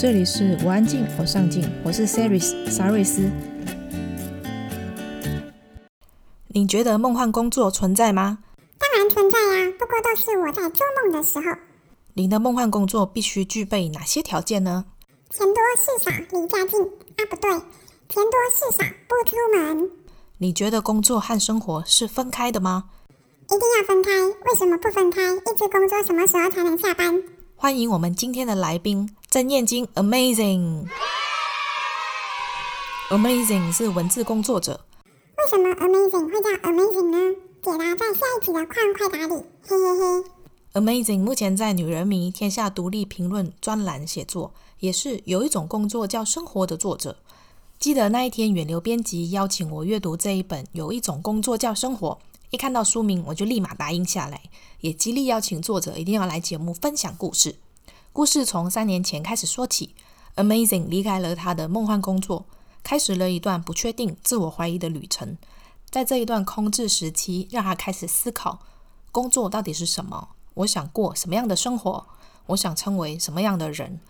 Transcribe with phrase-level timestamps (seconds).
[0.00, 3.30] 这里是我安静，我上进，我是 Saris 沙瑞斯。
[6.48, 8.38] 你觉得梦幻工作存在吗？
[8.78, 11.44] 当然存在呀，不过都是我在做梦的时候。
[12.14, 14.86] 您的梦幻工作必须具备哪些条件呢？
[15.28, 19.90] 钱多事少离家近啊，不对，钱多事少不出门。
[20.38, 22.84] 你觉得工作和生活是分开的吗？
[23.44, 24.10] 一定要分开，
[24.46, 25.20] 为什么不分开？
[25.34, 27.22] 一直工作什么时候才能下班？
[27.54, 30.88] 欢迎我们今天的来宾曾彦菁，Amazing，Amazing
[33.10, 34.84] Amazing 是文字工作者。
[35.38, 37.36] 为什么 Amazing 会叫 Amazing 呢？
[37.62, 40.24] 解答在下一集的快问快答里，嘿嘿嘿。
[40.72, 47.18] Amazing 目前在《女人迷》天下独立评论专栏写作，也是有一种工作叫生活的作者。
[47.78, 52.18] 记得那一天，远流编辑邀请我阅读这一本《有一种工作叫生活》。
[52.50, 54.42] 一看到书名，我就立马答应下来，
[54.80, 57.54] 也极力邀请作者一定要来节目分享故事。
[58.12, 59.94] 故事从三年前开始说起
[60.34, 62.44] ，Amazing 离开了他的梦幻工作，
[62.82, 65.38] 开始了一段不确定、自我怀疑的旅程。
[65.88, 68.58] 在这一段空置时期，让他开始思考：
[69.12, 70.30] 工作到底是什么？
[70.54, 72.04] 我想过什么样的生活？
[72.46, 74.00] 我想成为什么样的人？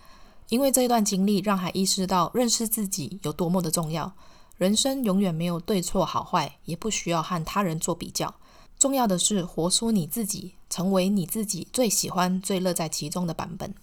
[0.49, 4.15] 因为这一段经历，让他意识到认识自己有多么的重要。
[4.57, 8.35] 人生永远没有对错好坏，也不需要和他人做比较。
[8.79, 13.75] 重要的是活出你自己，成为你自己最喜欢、最乐在其中的版本。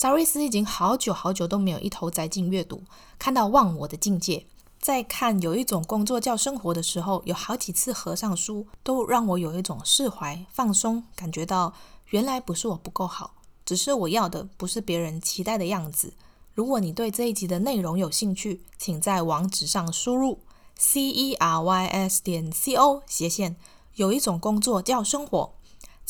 [0.00, 2.82] 沙瑞斯已经好久好久都没有一头栽进阅读，
[3.18, 4.46] 看到忘我的境界。
[4.80, 11.74] 在看有一种工作叫生活的时候，有好几次合上书，都让我有一种释怀、放松，感觉到
[12.06, 13.34] 原来不是我不够好，
[13.66, 16.14] 只是我要的不是别人期待的样子。
[16.54, 20.38] 如果你对这一集的内容有兴趣，请在网址上输入
[20.78, 23.54] c e r y s 点 c o 斜线，
[23.96, 25.52] 有一种工作叫生活。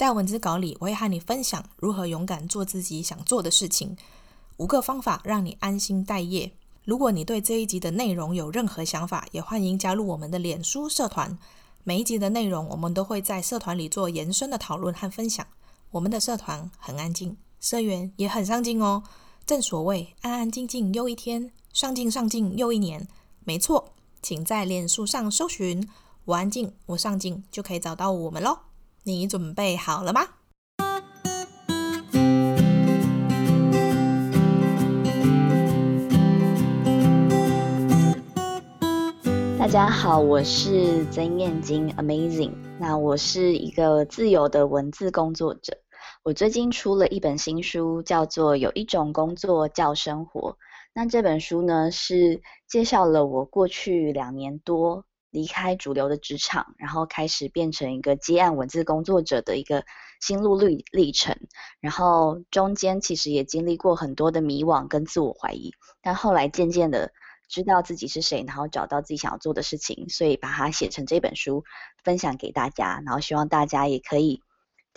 [0.01, 3.99] 在文字稿里，我会和你分享如何勇敢做自己想做的事情，
[4.57, 6.51] 五个方法让你安心待业。
[6.87, 11.39] 如果你对这一集的内容有任何想法，也欢迎加入我们的脸书社团。
[11.85, 15.47] 每一集的内容，我们都会在社团里做延伸的讨论和分享。
[15.91, 19.03] 我们的社团很安静，社员也很上进哦。
[19.45, 23.07] 正所谓安安静静又一天，上进上进又一年。
[23.45, 25.87] 没错，请在脸书上搜寻
[26.25, 28.61] “我安静我上进”，就可以找到我们喽。
[29.03, 30.21] 你准备好了吗？
[39.59, 42.53] 大家好，我是曾彦菁，Amazing。
[42.79, 45.79] 那我是一个自由的文字工作者。
[46.23, 50.53] 我最近出了一本新书，叫做《有一种工作叫生活》。
[50.93, 59.85] 那这本书呢，是介绍了我过去两年多离开主流的职场，然后开始变成一个接案文字工作者的一个
[60.21, 61.37] 心路历历程。
[61.81, 67.13] 然后中间其实也经历过很多的迷惘跟自我怀疑，但后来渐渐的
[67.49, 71.65] 知道自己是谁，然后找到自己想要做的事情，所以把它写成这本书
[72.05, 73.03] 分享给大家。
[73.05, 74.43] 然后希望大家也可以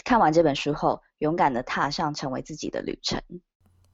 [0.04, 3.22] 看完这本书后，勇敢的踏上成为自己的旅程。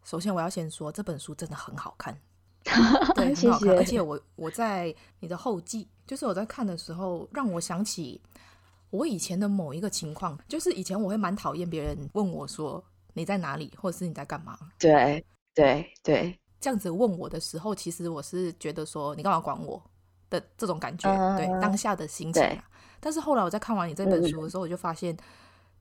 [0.03, 2.17] 首先，我要先说这本书真的很好看，
[2.63, 3.35] 对，很好看。
[3.35, 3.75] 谢谢。
[3.77, 8.19] 而且我我在你的后记，就是我在看的时候，让我想起
[8.89, 12.83] 我以前的某一个情况，就是以前我会蛮讨厌别人问我说
[13.13, 14.57] 你在哪里，或者是你在干嘛。
[14.79, 19.79] 对对对，这样子问我的时候，其实我是觉得说你干嘛管我
[20.31, 22.63] 的这种感觉，呃、对当下的心情、啊。
[22.99, 25.15] 但是后来我在看完你这本书的时候，我就发现。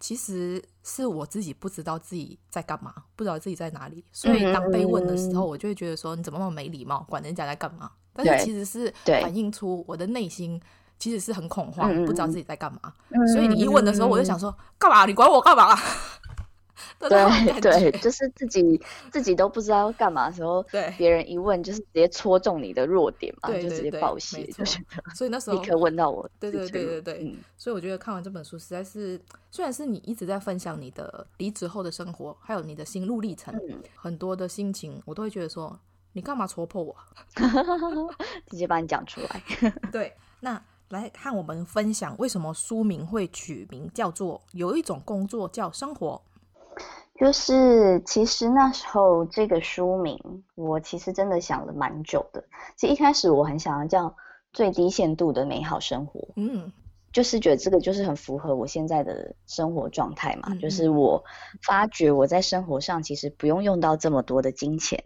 [0.01, 7.91] 其实是我自己不知道自己在干嘛，不知道自己在哪里，所以当被问的时候，我就会觉得说你怎么那么没礼貌，管人家在干嘛？
[8.25, 10.61] 但是其实是反映出我的内心
[10.99, 12.93] 其实是很恐慌，不知道自己在干嘛。
[13.33, 15.07] 所以你一问的时候，我就想说干嘛？
[15.07, 15.77] 你管我干嘛？
[16.99, 18.81] 对对，就是自己
[19.13, 24.79] 自己都不知道要干嘛的时候，对别人一问，就是直接戳中你的弱点嘛，就直接爆血，就是
[25.15, 29.21] 所以那时 候立刻问到我，对对对对对，嗯，所以我觉得看完这本书实在是，
[29.51, 35.79] 虽然是你一直在分享你的离职后的生活，还有你的心路历程，嗯，很多的心情，我都会觉得说，
[36.13, 36.95] 你干嘛戳破我？
[38.49, 39.43] 直接把你讲出来。
[39.93, 46.21] 对，那来和我们分享为什么书名会取名叫做有一种工作叫生活。
[47.21, 52.45] 就是其实那时候这个书名，我其实真的想了蛮久的。
[52.77, 54.15] 其实一开始我很想要叫
[54.53, 56.73] 最低限度的美好生活，嗯，
[57.13, 60.51] 就是觉得这个就是很符合我现在的生活状态嘛。
[60.53, 61.25] 嗯嗯，就是我
[61.67, 65.03] 发觉我在生活上其实不用用到这么多的金钱，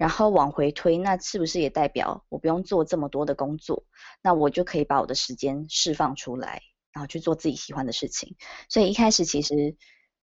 [0.00, 3.84] 然后往回推，那是不是也代表我不用做这么多的工作？
[4.22, 6.62] 那我就可以把我的时间释放出来，
[6.94, 8.36] 然后去做自己喜欢的事情。
[8.70, 9.76] 所以一开始其实。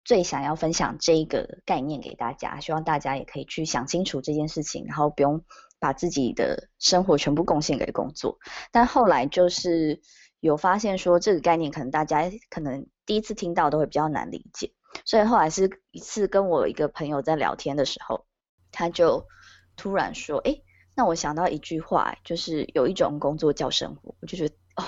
[0.05, 5.45] 最想要分享这一个概念给大家，希望大家也可以去想清楚这件事情，然后不用
[5.79, 8.37] 把自己的生活全部贡献给工作。
[8.73, 10.01] 但后来就是
[10.41, 14.73] 有发现说，这个概念可能大家可能第一次听到都会比较难理解，
[15.05, 18.27] 所以后来是一次跟我一个朋友在聊天的时候，
[18.73, 19.25] 他就
[19.77, 20.61] 突然说：“哎，
[20.95, 24.85] 那我想到一句话，就是有一种工作叫生活。”我就觉得哦，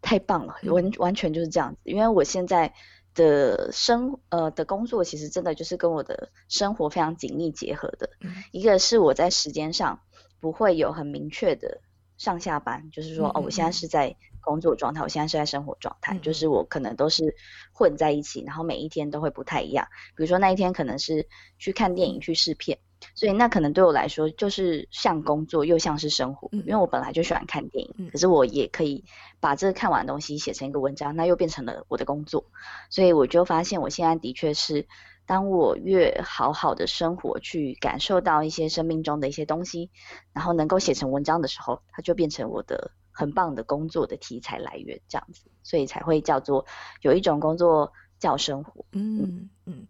[0.00, 2.72] 太棒了，完完全就是这样子，因为我现在。
[3.16, 8.10] 的生呃的工作其实真的就是跟我的生活非常紧密结合的。
[8.18, 10.00] 嗯、一个是我在时间上
[10.40, 11.80] 不会有很明确的
[12.18, 17.36] 上下班，就是说、嗯、哦，我现在是在工作状态，我现在是在生活状态，嗯、就是我可能都是
[17.72, 19.86] 混在一起，然后每一天都会不太一样。
[20.16, 22.80] 比如说那一天可能是去看电影、去试片。
[23.14, 29.04] 所以那可能对我来说就是像工作又像是生活，因为我本来就喜欢看电影，可是我也可以
[29.40, 32.44] 把这个看完的东西写成一个文章，那又变成了我的工作。
[32.90, 34.86] 所以我就发现我现在的确是，
[35.26, 39.90] 当我越好好的生活，去感受到一些生命中的一些东西，
[40.32, 46.66] 然后能够写成文章的时候，它就变成我的很棒的工作的题材来源，这样子，所以才会叫做
[47.00, 48.84] 有一种工作叫生活。
[48.92, 49.50] 嗯嗯。
[49.66, 49.86] 嗯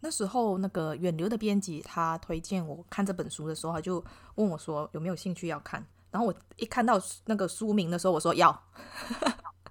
[0.00, 4.04] 那时候，那个远流的编辑他推荐我看这本书的时候，他就
[4.36, 5.84] 问我说有没有兴趣要看。
[6.10, 8.62] 然后我一看到那个书名的时候，我说要。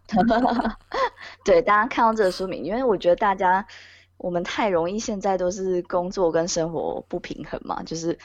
[1.44, 3.66] 对，大家看到这个书名，因为我觉得大家
[4.18, 8.18] 我们太容易现在都是工作跟生活不平衡嘛，就是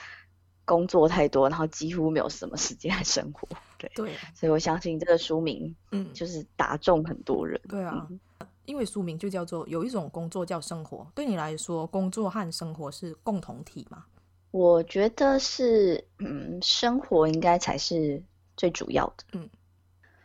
[0.65, 3.49] 工作太多，然后几乎没有什么时间来生活。
[3.79, 7.61] 对对，所以我相信这个书名，嗯，就是打中很多人。
[7.65, 8.07] 嗯、对啊。
[8.11, 8.21] 嗯
[8.65, 14.05] 因为书名就叫做有一种工作叫生活，对你来说，工作和生活是共同体吗？
[14.51, 18.23] 我觉得是，嗯，生活应该才是
[18.57, 19.25] 最主要的。
[19.33, 19.49] 嗯，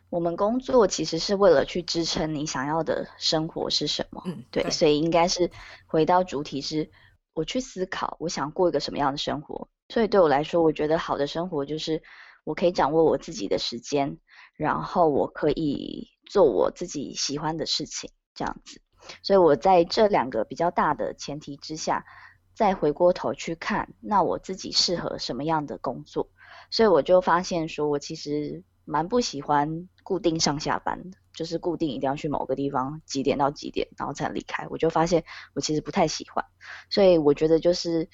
[0.10, 4.22] 我们工作其实是为了去支撑你想要的生活是什么？
[4.26, 5.50] 嗯，对，对，所以应该是
[5.86, 6.90] 回到主体是，
[7.34, 9.70] 我去思考我想过一个什么样的生活。
[9.90, 12.04] 所以对我来说，我觉得好的生活就是
[12.44, 14.18] 我可以掌握我自己的时间，
[14.56, 18.12] 然后我可以做我自己喜欢的事情。
[18.38, 18.80] 这样子，
[19.24, 22.06] 所以我在这两个比较大的前提之下，
[22.54, 26.30] 再回过头去看，那我自己适合什么样的工作？
[26.70, 34.68] 所以我就发现说，我其实蛮不喜欢固定上下班的，就是固定一定要去某个地方几点到几点，然后才离开。
[34.70, 35.24] 我就发现
[35.56, 36.46] 我其实不太喜欢，
[36.92, 38.08] 所以我觉得就是，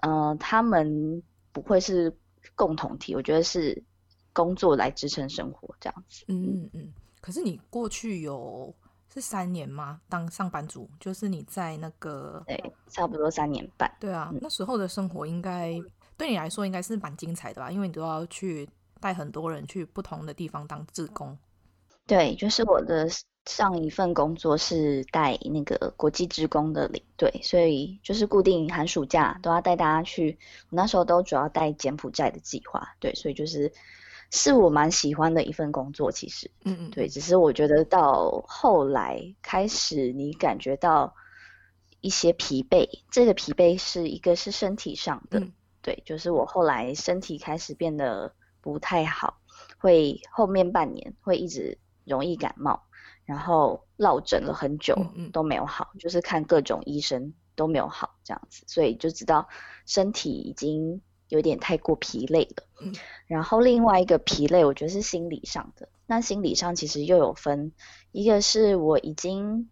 [0.00, 1.22] 嗯、呃，他们
[1.52, 2.16] 不会是
[2.54, 3.84] 共同体，我觉得是
[4.32, 6.24] 工作来支撑生活这样子。
[6.28, 6.94] 嗯嗯嗯。
[7.20, 8.74] 可是你过去有。
[9.16, 9.98] 是三年吗？
[10.10, 13.90] 当上班族，就是你在那个对，差不多三年半。
[13.98, 15.72] 对啊，嗯、那时候的生活应该
[16.18, 17.70] 对你来说应该是蛮精彩的吧？
[17.70, 18.68] 因为你都要去
[19.00, 21.34] 带很多人去不同的地方当志工。
[22.06, 23.08] 对，就是我的
[23.46, 30.38] 上一份工作是带那个国际志工的领队，所以就是固定寒暑假都要带大家去。
[30.68, 33.72] 我那时候都主要带柬埔寨的计划，对，所以就是。
[34.32, 41.14] 是我蛮喜欢的一份工作，其实，嗯嗯，对，只是我觉得到后来开始，你感觉到
[42.00, 49.38] 一些疲惫，这个疲惫是一个是身体上的，嗯、对，就是我后来身体开始变得不太好，
[49.78, 52.82] 会后面半年会一直容易感冒，
[53.24, 54.96] 然后落枕了很久
[55.32, 59.48] 都没有好，嗯嗯，就是看各种医生都没有好这样子，所以就知道
[59.86, 61.00] 身体已经。
[61.28, 62.94] 有点太过疲累了，嗯，
[63.26, 65.88] 然后另外一个疲累，我觉得是心理上的。
[66.06, 67.72] 那心理上其实又有分，
[68.12, 69.68] 一个是我已经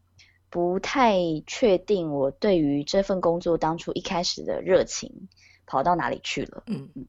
[0.50, 5.28] 不太确定我对于这份工作当初一开始的热情
[5.64, 7.06] 跑到哪里去了，嗯嗯，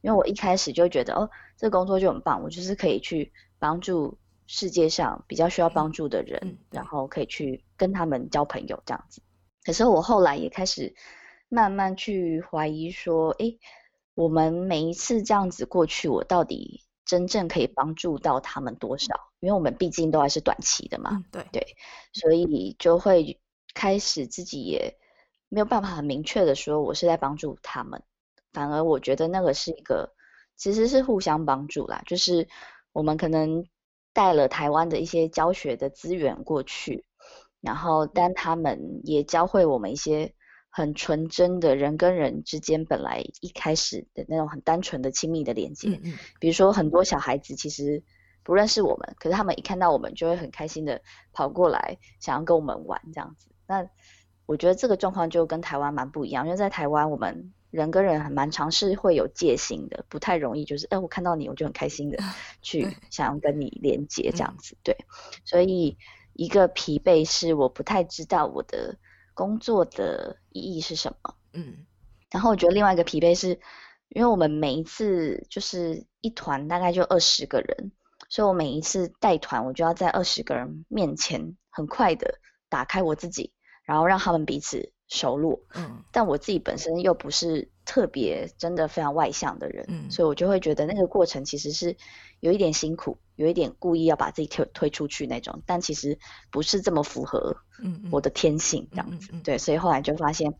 [0.00, 9.20] 因为我一开始就觉得哦，这个工作就很棒，我就是可以去帮助世界上比较需要帮助的人，嗯，然后可以去跟他们交朋友这样子。
[9.64, 10.94] 可是我后来也开始
[11.48, 13.58] 慢慢去怀疑说，诶。
[14.18, 19.14] 我们每一次这样子过去，我到底真正可以帮助到他们多少？
[19.38, 21.76] 因为我们毕竟都还是短期的嘛，嗯、对对，
[22.12, 23.38] 所以就会
[23.74, 24.98] 开始自己也
[25.48, 28.02] 没有办法很明确的说我是在帮助他们，
[28.52, 30.12] 反而我觉得那个是一个
[30.56, 32.48] 其实是互相帮助啦，就是
[32.90, 33.64] 我们可能
[34.12, 37.04] 带了台湾的一些教学的资源过去，
[37.60, 40.34] 然后但他们也教会我们一些。
[40.78, 45.88] 很纯真的人跟人之间本来一开始的那种很单纯的亲密的连接。
[45.88, 46.14] 嗯嗯。
[46.38, 48.04] 比如说很多小孩子其实
[48.44, 53.48] 不认识我们，可是他们一看到我们就会很开心的跑过来，想要跟我们玩这样子。
[53.66, 53.88] 那
[54.46, 62.18] 我觉得这个状况就跟台湾蛮不一样，因为在台湾我们人跟人还蛮常是会有戒心的，不太容易就是，哎、欸，我看到你我就很开心的
[62.62, 64.76] 去想要跟你连接这样子。
[64.84, 64.96] 对，
[65.44, 65.98] 所以
[66.34, 68.96] 一个疲惫是我不太知道我的。
[69.38, 71.32] 工作的意义是什么？
[71.52, 71.86] 嗯，
[72.28, 73.50] 然后我觉得另外一个疲惫是，
[74.08, 77.92] 因为我们每一次就是一团大概就二十个人，
[78.28, 83.52] 所以我每一次带团，我就要在二十个人面前很快的打开我自己，
[83.84, 85.60] 然后让他们彼此熟络。
[85.76, 91.96] 嗯，但我自己本身又不是特别真的非常外向的人，嗯，所以我就会觉得那个过程其实是
[92.40, 93.18] 有一点辛苦。
[93.34, 96.18] 有一点故意要把自己推推出去那种，但其实
[96.50, 97.56] 不是这么符合
[98.10, 99.32] 我的天性这样子。
[99.44, 100.52] 对，所以后来就发现，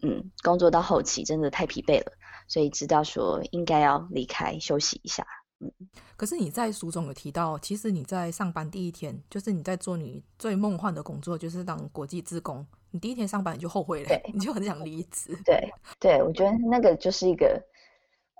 [0.00, 2.12] 嗯，工作到后期真的太疲惫了，
[2.48, 5.26] 所以知道说应该要离开休息一下。
[5.62, 5.70] 嗯，
[6.16, 12.66] 可是你在书中有提到，其实你在上班第一天，就是你在做你最梦幻的工作，就是当国际职工。
[12.90, 15.38] 你第一天上班你就后悔了， 你就很想离职。
[15.44, 17.62] 对，对，我觉得那个就是一个。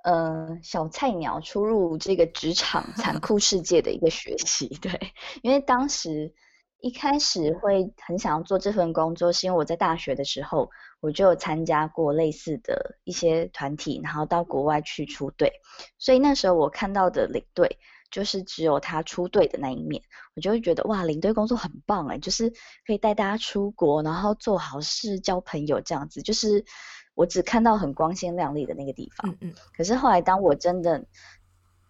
[0.05, 4.99] 呃，小菜鸟初入这个职场残酷世界的一个学习，对，
[5.41, 6.33] 因为当时
[6.83, 15.53] 一开始会很想要做这份工作，是因为我在大学的时候我就有参加过类似的一些团体，然后到国外去出队，
[15.97, 17.79] 所以那时候我看到的领队
[18.11, 20.03] 就是只有他出队的那一面，
[20.35, 22.51] 我就会觉得哇，领队工作很棒哎，就是
[22.85, 26.65] 可以带大家出国，然后做好事、交朋友这样子，就是。
[27.15, 29.53] 我只看到很光鲜亮丽的那个地方，嗯嗯。
[29.77, 31.05] 可是后来，当我真的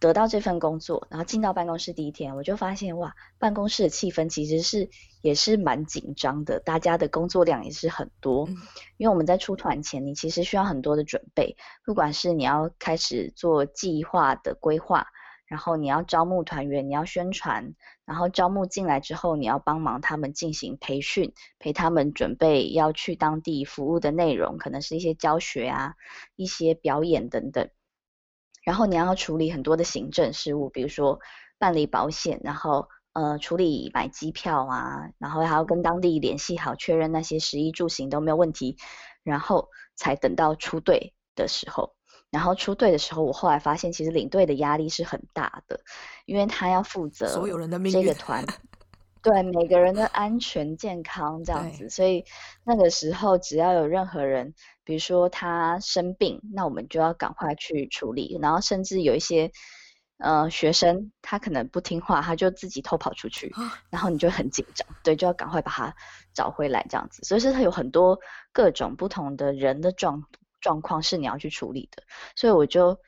[0.04, 4.90] 得到这份工作，然后进到办公室第一天，我就发现哇，办公室的气氛其实是
[5.22, 8.46] 也是蛮紧张的，大家的工作量也是很多。
[8.46, 8.54] 嗯。
[8.98, 11.56] 因为我们在出团前，你其实需要很多的准备，
[11.86, 15.06] 不管是你要开始做计划的规划。
[15.46, 25.94] 然后你要招募团员，你要宣传，然后招募进来之后，你要帮忙他们进行培训，陪他们准备要去当地服务的内容，可能是一些教学啊，
[26.36, 27.70] 一些表演等等。
[28.64, 31.20] 然后你要处理很多的行政事务，比如说
[31.58, 38.76] 办理保险，然后呃处理买机票啊，然后还要跟当地联系好，确认那些食衣住行都没有问题，
[39.22, 41.94] 然后才等到出队的时候。
[42.30, 45.78] 然后出队的时候，我后来发现，其实领队的压力是很大的，
[46.26, 48.44] 因为他要负责所有人的命这个团，
[49.24, 51.90] 对每个人的安全健康这样子。
[51.90, 52.24] 所以
[52.62, 54.54] 那个时候，只要有任何人，
[54.84, 58.38] 比如说他生病，那我们就要赶快去处理。
[58.40, 59.50] 然后甚至有一些
[60.18, 63.52] 呃学生，他可能不听话，他就自己偷跑出去，
[63.90, 65.96] 然后你就很紧张，对，就要赶快把他
[66.32, 67.24] 找回来这样子。
[67.24, 68.20] 所以是他有很多
[68.52, 70.22] 各种不同的人的状。
[70.60, 72.02] 状况是你要去处理的，
[72.36, 72.98] 所以我就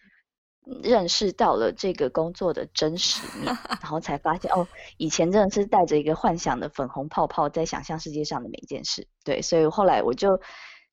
[0.82, 9.06] 认识到了这个工作的真实面，然后才发现哦，以前真的是带着一个幻想的粉红泡泡在想象世界上的每一件事。
[9.24, 10.40] 对，所以后来我就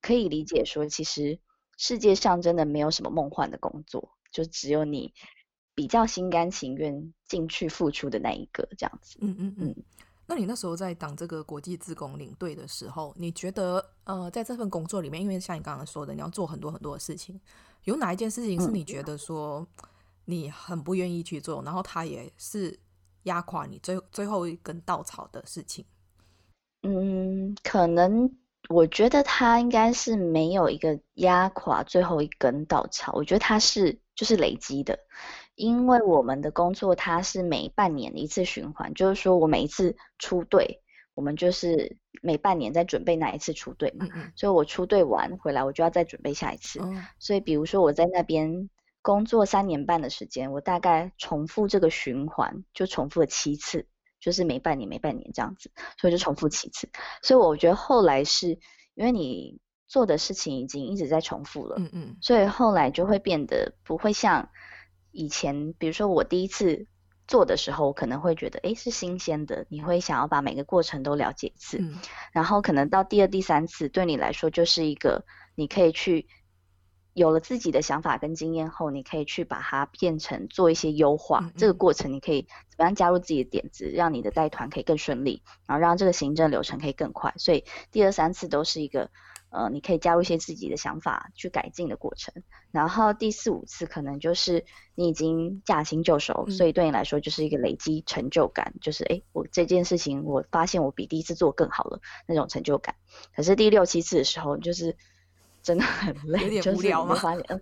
[0.02, 1.40] 可以理解说，其实
[1.78, 5.12] 世界上真的没有什么梦幻的工作，就只有你
[5.74, 9.18] 比较心甘情愿进去付出的那一个这样子。
[9.22, 9.76] 嗯嗯嗯。
[10.26, 17.40] 那你那时候在当这个国际自工领队的时候，你觉得呃，在这份工作里面，因为像你刚刚说的，你要做很多很多的事情，
[17.84, 19.68] 有哪一件事情是你觉得说
[20.26, 22.80] 你很不愿意去做，然后它也是
[23.24, 25.86] 压垮你最最后一根稻草的事情？
[26.84, 28.38] 嗯，可能
[28.70, 35.00] 我觉得它应该是没有一个压垮最后一根稻草，我觉得它是就是累积的。
[35.56, 40.82] 因为我们的工作它是每半年一次循环，就是说我每一次出队，
[41.14, 44.06] 我们就是每半年在准备哪一次出队嘛。
[44.06, 44.34] 嗯嗯。
[44.36, 46.80] 所以我出队完回来，我就要再准备下一次。
[46.82, 47.06] 嗯。
[47.20, 48.70] 所以比如说我在那边
[49.02, 53.88] 工作三年半的时间，我大概重复这个循环就重复了七次，
[54.20, 56.90] 就是每半年每半年这样子，所以就重复七次。
[57.22, 58.60] 所以我觉得后来是
[58.96, 64.50] 因为你做的事情已经一直在重复了，嗯嗯，所以后来就会变得不会像。
[65.16, 66.88] 以前，比如说我第一次
[67.28, 71.78] 做的时候，我可能会觉得，诶，是新鲜的，你会想要把每个过程都了解一次。
[71.80, 72.00] 嗯。
[72.32, 75.26] 然后可能到第二、第三次，对你来说就是一个，
[75.56, 76.28] 你可以去
[77.14, 81.40] 有了自己的想法跟经验后，你可以去把它变成做一些优化。
[81.44, 81.54] 嗯嗯。
[81.58, 87.34] 这个过程，你可以怎么样加入自己的点子，让你的带团可以更顺利，然后让这个行政流程可以更快。
[87.38, 89.10] 所以第二三次都是一个。
[89.54, 92.34] 呃，你可以加入一些自己的想法去改进的过程，
[92.72, 102.96] 然后第四五次可能就是你已经驾轻就熟，嗯，所以对你来说就是一个累积成就感，就是诶，我这件事情我发现我比第一次做更好了那种成就感。
[103.36, 104.98] 可是第六七次的时候，就是
[105.62, 107.10] 真的很累，有点无聊吗？
[107.12, 107.62] 就是发现，嗯，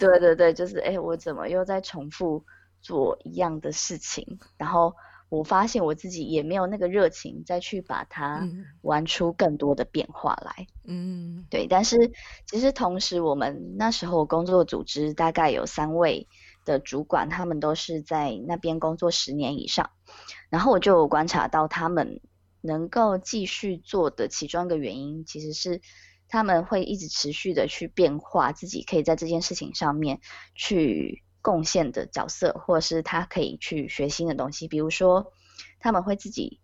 [0.00, 2.44] 对对对，就是哎，我怎么又在重复
[2.82, 4.40] 做一样的事情？
[4.56, 4.94] 然后
[5.28, 8.48] 我发现我自己也没有那个热情再去把它
[8.82, 10.66] 玩出更多的变化来。
[10.84, 11.66] 嗯，对。
[11.66, 12.12] 但是
[12.46, 16.26] 其实同时，我们那时候工作组织大概有三位
[16.64, 19.90] 的主管，他们都是在那边工作十年以上。
[20.50, 22.20] 然后我就观察到他们
[22.60, 25.80] 能够继续做的其中一个原因，其实是。
[26.30, 30.20] 他们会一直持续的去变化自己可以在这件事情上面
[30.54, 34.68] 去贡献的角色，或者是他可以去学新的东西。
[34.68, 35.32] 比如说，
[35.80, 36.60] 他们会自己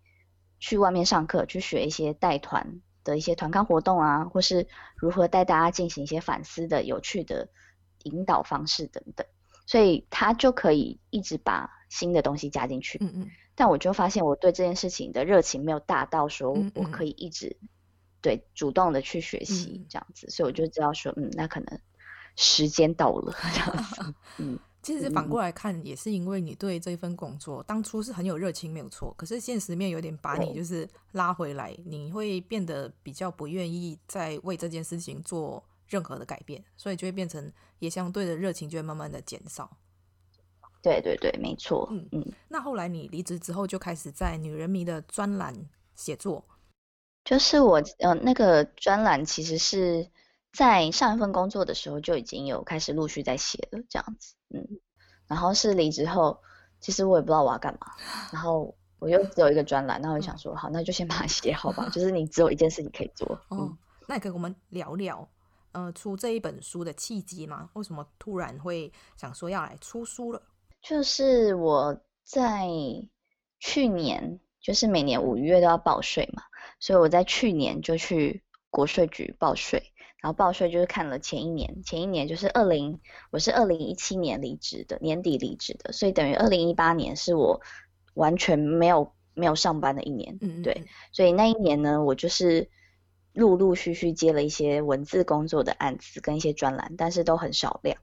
[0.59, 7.49] 去外面上课，去学一些带团的一些团康活动啊，或是如何带大家进行一些反思的有趣的
[8.03, 9.25] 引导方式等等。
[9.65, 12.99] 所以他就可以一直把新的东西加进去。
[13.01, 13.31] 嗯嗯。
[13.55, 17.57] 但我就发现我对这件事情的热情没有大到说我可以一直。
[18.21, 21.79] 对，主动的去学习这样子，嗯、所以我就知道说，嗯，那可能
[22.35, 24.13] 时间到了这样子。
[24.39, 29.11] 嗯，其实反过来看，也是因为你对这份工作当初是很有热情，没有错。
[29.17, 39.75] 可是现实面有点把你就是拉回来，你会变得比较不愿意再为这件事情做任何的改变，所以就会变成也相对的热情就会慢慢的减少。
[40.83, 41.87] 对对对，没错。
[41.89, 42.31] 嗯嗯。
[42.47, 45.51] 那后来你离职之后，就开始在《女人迷》的专栏
[45.95, 46.45] 写作。
[47.23, 50.07] 就是我呃那个专栏其实是
[50.55, 54.65] 在上一份工作的时候就已经有开始陆续在写了这样子，嗯，
[55.27, 56.39] 然后是离职后，
[56.79, 57.91] 其实我也不知道我要干嘛，
[58.31, 63.27] 然后我又只有一个专栏，那我就想说，好，那就先把它写好吧，就是你只有一件事情可以做。
[63.51, 65.27] 嗯、哦，那你跟我们聊聊，
[65.73, 67.69] 呃，出这一本书的契机吗？
[67.73, 70.41] 为什么突然会想说要来出书了？
[70.81, 72.67] 就是我在
[73.59, 76.43] 去年，就是每年五月都要报税嘛。
[76.79, 79.91] 所以我在去年就去国税局报税，
[80.25, 87.61] 然后报税就是看了前一年，前一年就是二零，我是二零一七年离职的，年底离职的，所以等于二零一八年是我
[88.15, 92.71] 完全没有没有上班的一年，嗯，对，所以那一年呢，我就是
[93.33, 97.95] 陆陆续续接了一些文字工作的案子跟一些专栏，但是都很少量，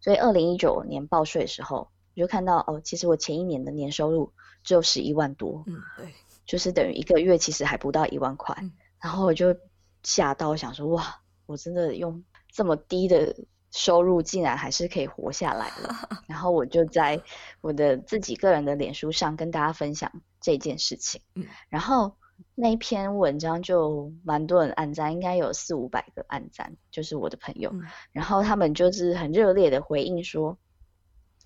[0.00, 4.32] 所以二零一九年报税的时候，我就看到哦，其实我前一年的年收入
[4.64, 6.06] 只有十一万多，嗯，对。
[6.46, 9.54] 就是等于一个月其实还不到一万块，嗯、然后我就
[10.02, 13.34] 吓到想说哇，我真的用这么低的
[13.70, 15.94] 收入竟然还是可以活下来了。
[16.28, 17.22] 然后我就在
[17.60, 21.20] 我的自己个人的脸书上跟大家分享这件事情。
[21.34, 22.16] 嗯、然后
[22.54, 27.70] 那一篇文章就蛮多人按赞，应该有四五百个按赞，就是我的朋友。
[27.72, 27.82] 嗯、
[28.12, 30.58] 然后他们就是很热烈的回应说。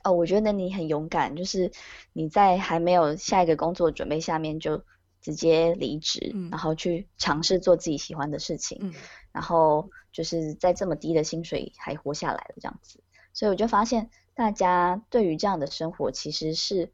[0.02, 1.70] 哦，我觉得你很勇敢，就是
[2.14, 4.82] 你在还没有下一个工作准备下面就
[5.20, 8.94] 直接离职，嗯、然后去尝试做自己喜欢的事情，嗯、
[9.32, 13.02] 然后就是在这么低的薪水还活下来了这样子，
[13.32, 16.92] 所以我就发现大家对于这样的生活其实是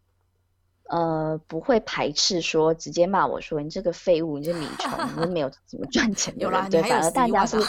[0.88, 7.58] 呃不会排斥说直接骂我说你这个废物，你这米虫，你都没有怎么赚钱的，有啦，对，反而大家是。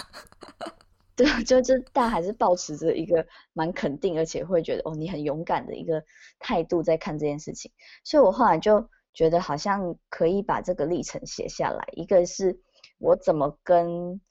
[1.17, 6.03] 对，就就大家还是保持着一个蛮肯定，而且会觉得哦，你很勇敢的一个
[6.37, 7.71] 态度在看这件事情，
[8.03, 11.87] 所以我后来就觉得好像可以把这个历程写下来。
[11.93, 12.59] 一个是
[12.99, 14.21] 我怎么跟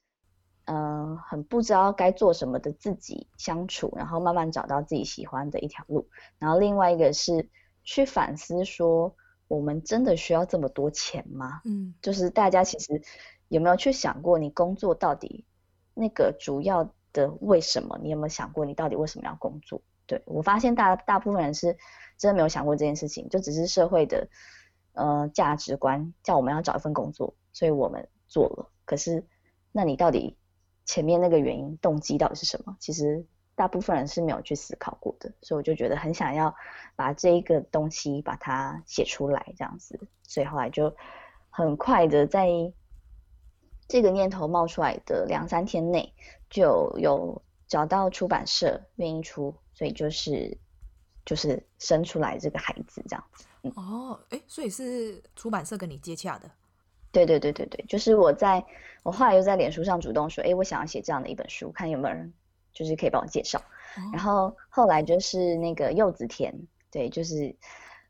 [0.67, 6.09] 嗯、呃、很不知道该做什么的自己相处，然后慢慢找到自己喜欢的一条路。
[6.39, 7.51] 然后另外一个是
[7.83, 9.13] 去反思说，
[9.49, 11.63] 我们真的需要这么多钱吗？
[11.65, 13.03] 嗯，就是大家其实
[13.49, 15.45] 有没有去想过，你工作到底？
[15.95, 17.99] 那个主要的为什么？
[18.01, 19.83] 你有没有想过，你到底为什么要工作？
[20.07, 21.77] 对，我发现大大部分人是
[22.17, 24.29] 真的没有想过这件事情，就只是社会的
[24.97, 28.71] 呃价值观叫我们要找一份工作，所以我们做了。
[28.85, 29.25] 可是，
[29.71, 30.37] 那你到底
[30.85, 32.77] 前面那个原因动机到底是什么？
[32.81, 36.53] 其实大部分人是没有去思考过的，所以我就觉得很想要
[36.97, 40.97] 把这一个东西把它写出来，这样子，所以后来就
[41.51, 42.49] 很快的在。
[43.89, 46.13] 这个念头冒出来的两三天内，
[46.51, 50.59] 就有找到出版社愿意出，所以就是
[51.25, 53.47] 就是生出来这个孩子这样子。
[53.67, 56.51] 嗯、哦，哎，所以是出版社跟你接洽的？
[57.13, 58.65] 对对对对对，就是我在
[59.03, 62.33] 我后来又在脸书上主动说，哎，我想要写这样的一本书，看有没有人
[62.73, 63.59] 就是可以帮我介绍。
[63.59, 66.55] 哦、然后后来就是那个柚子田，
[66.91, 67.57] 对，就是。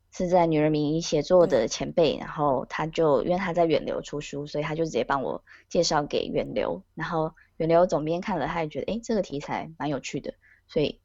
[0.09, 10.33] 是在女人名义写作的前辈，然后他就因为他在远流出书，所以他就直接帮我介绍给远流，然后远流总编看了，他也觉得哎，这个题材蛮有趣的，
[10.67, 10.99] 所以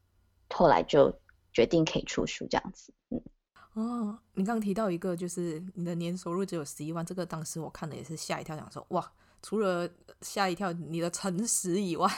[0.49, 1.21] 后来就
[1.53, 2.95] 决定可以出书这样子。
[3.11, 3.21] 嗯，
[3.75, 9.89] 哦，你刚刚提到一个，就是你的年收入只有十一万，这个当时我看了也是吓一跳，想说哇，除了
[10.21, 12.09] 吓一跳你的诚实以外，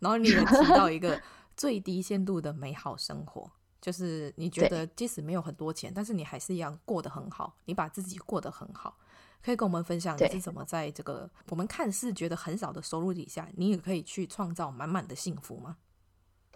[0.00, 1.20] 然后你也提到一个
[1.56, 3.48] 最低限度的美好生活，
[3.80, 8.98] 就是你觉得即使没有很多钱，但是你还是一样过得很好，你把自己过得很好。
[9.40, 15.76] 可以跟我们分享你是怎么在这个我们看似觉得很少的收入底下，你也可以去创造满满的幸福吗？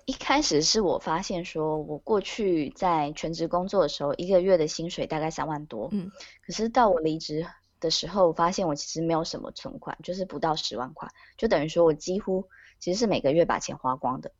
[0.07, 6.11] 一开始是我发现说，我过去在全职工作的时候，一个月的薪水大概三万多，嗯，
[6.45, 7.47] 可是到我离职
[7.81, 14.33] 的时候，我发现我其实没有什么存款，就是不到十万块，就等于说我几乎其实是每个月把钱花光的。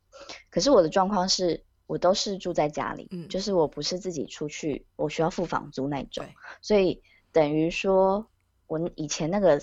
[0.49, 6.25] 可是我的状况是，我都是住在家里，嗯，就是我不是自己出去，我需要付房租那种，
[6.61, 7.01] 所以
[7.31, 8.27] 等于说。
[8.69, 9.61] 我以前那个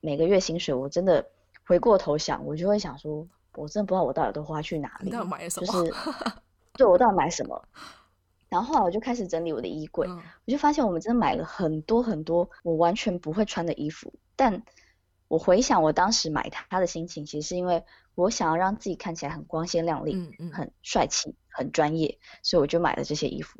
[0.00, 1.26] 每个月薪水，我真的
[1.66, 5.66] 回过头想，我就会想说，我真的不知道我到底都花去哪里，你到底买了什么？
[5.66, 5.94] 就是
[6.74, 7.68] 对我到底买什么？
[8.48, 14.12] 然后后来我就开始整理我的衣柜，嗯，我就发现我们真的买了很多很多我完全不会穿的衣服。
[14.36, 14.62] 但
[15.28, 23.58] 我回想我当时买它的心情，其实是因为我想要让自己看起来很光鲜亮丽，嗯嗯，很帅气，很专业，所以我就买了这些衣服。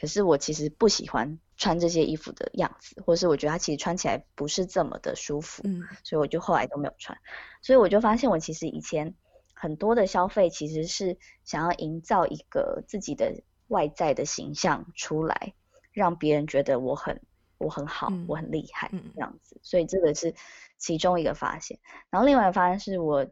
[0.00, 7.18] 可是我其实不喜欢穿这些衣服的样子，或是我觉得它其实穿起来不是这么的舒服，嗯，所以我就后来都没有穿。
[7.60, 9.16] 所以我就发现，我其实以前
[9.60, 15.54] 很多的消费其实是想要营造一个自己的外在的形象出来，
[15.92, 17.20] 让别人觉得我很
[17.58, 19.58] 我很好，嗯，我很厉害这样子。
[19.62, 20.34] 所以这个是
[20.78, 21.78] 其中一个发现。
[22.10, 23.24] 然后另外一个发现是我，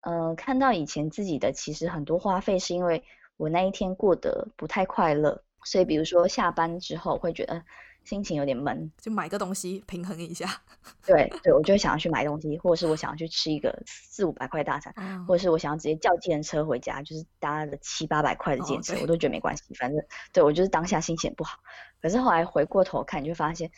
[0.00, 3.04] 嗯，呃，看到以前自己的其实很多花费是因为
[3.36, 5.44] 我那一天过得不太快乐。
[5.64, 7.62] 所以，比如说下班之后会觉得
[8.04, 10.46] 心情有点闷，就买个东西平衡一下。
[11.06, 21.58] 对对，我就会想要去买东西，或者是我想要去吃一个四五百块大餐，嗯，或者是我想要直接叫计程车回家，就是搭了七八百块的计程车，哦，我都觉得没关系，反正对我就是当下心情不好。
[22.00, 23.70] 可是后来回过头看，你就发现，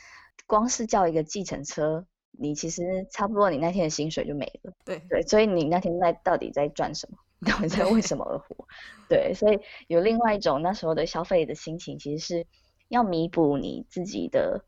[0.47, 4.73] 光是叫一个计程车，你其实差不多你那天的薪水就没了。
[4.85, 7.19] 对对，所以你那天在到底在赚什么？
[7.45, 8.67] 到底在为什么而活？
[9.07, 12.47] 对，所以有另外一种那时候的消费的心情，其实是
[12.89, 14.65] 要弥补你自己的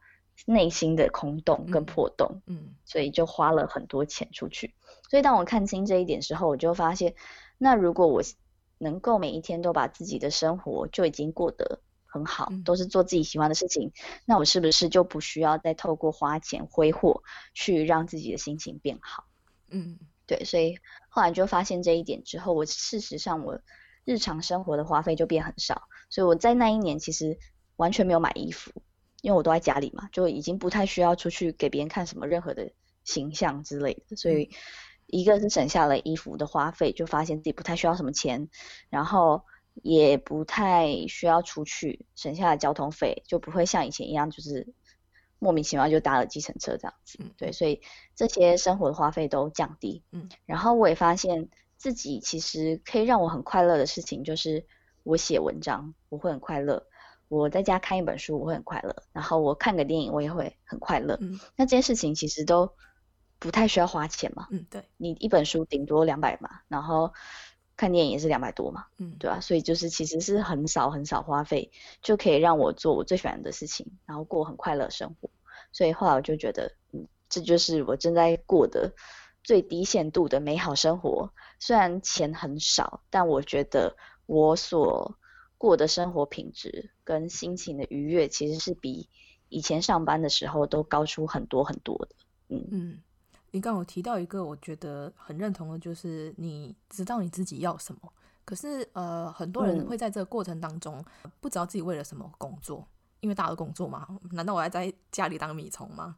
[0.46, 2.42] 内心的空洞跟破洞。
[2.46, 4.74] 嗯，嗯，所以就花了很多钱出去。
[5.08, 7.14] 所以当我看清这一点之后，我就发现，
[7.58, 8.22] 那如果我
[8.78, 13.92] 能够每一天都把自己的生活就已经过得很好，嗯，都是做自己喜欢的事情，
[14.24, 17.22] 那我是不是就不需要再透过花钱挥霍
[17.54, 19.24] 去让自己的心情变好？
[19.70, 19.98] 嗯。
[20.28, 20.76] 对，所以
[21.08, 23.60] 后来就发现这一点之后，我事实上我
[24.04, 27.38] 日常生活的花费就变很少，所以我在那一年其实
[27.76, 28.70] 完全没有买衣服，
[29.22, 32.72] 因为我都在家里嘛，就已经不太需要出去给别人看什么任何的
[33.04, 34.50] 形象之类的，所以
[35.06, 38.48] 一个是省下了衣服的花费，就发现自己不太需要什么钱，
[38.90, 39.42] 然后
[39.74, 44.74] 也不太需要出去，省下了交通费，就不会像以前一样就是。
[45.38, 47.82] 莫名其妙就搭了计程车这样子，嗯，对，所以
[48.14, 54.66] 这些生活的花费都降低，嗯，然后我也发现自己其实可以让我很快乐的事情，就是
[55.02, 56.86] 我写文章我会很快乐，
[57.28, 62.72] 我在家看一本书我会很快乐，然后我看个电影我也会很快乐，嗯，那这些事情其实都
[63.38, 67.12] 不太需要花钱嘛，嗯，对，你一本书顶多两百嘛，然后。
[67.78, 69.38] 看电影也是两百多嘛，嗯，对吧？
[69.38, 75.28] 所以就是其实是很少很少花费，就可以让我做我最喜欢的事情，然后过很快乐生活。
[75.72, 78.94] 所以后来我就觉得，嗯，这就是我正在过的
[79.44, 81.30] 最低限度的美好生活。
[81.58, 85.18] 虽然钱很少，但我觉得我所
[85.58, 89.08] 过的生活品质跟心情的愉悦，其实是比
[89.48, 92.16] 以前上班的时候都高出很多很多的。
[92.48, 93.02] 嗯嗯。
[93.52, 98.12] 你刚刚有提到一个，我觉得很认同的，就是你知道你自己要什么。
[98.44, 101.02] 可是，呃，很多人会在这个过程当中
[101.40, 102.86] 不知道自己为了什么工作，
[103.20, 106.16] 因为大家都工作嘛，难道我还在家里当米虫吗？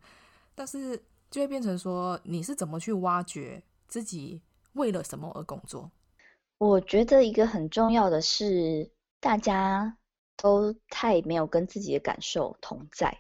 [0.55, 5.91] 但是就会变成说，你是怎么去挖掘自己为了什么而工作？
[6.59, 9.97] 我觉得一个很重要的是，大家
[10.37, 13.19] 都太没有跟自己的感受同在，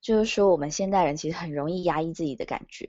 [0.00, 2.88] 就是说，我们现代人其实很容易压抑自己的感觉。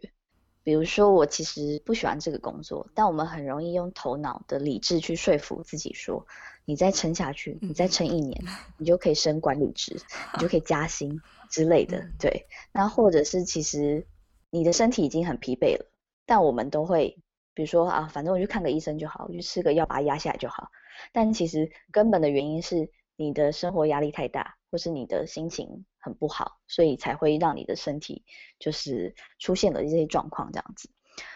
[0.63, 6.26] 比如说，我其实不喜欢这个工作，但我们很容易用头脑的理智去说服自己说，
[6.65, 8.44] 你再撑下去，你再撑一年，
[8.78, 9.96] 你就可以升管理职，
[10.34, 12.10] 你就可以加薪 之类的。
[12.18, 14.08] 对，那或者是其实
[14.50, 15.86] 你的身体已经很疲惫了，
[16.26, 17.20] 但我们都会，
[17.54, 20.72] 比如说啊，反正我去看个医生就好，我去吃个药把它压下来就好。
[21.12, 28.24] 但其实根本的原因是你的生活压力太大，或是你的心情很不好，所以才会让你的身体
[28.60, 30.90] 就是出现了这些状况这样子。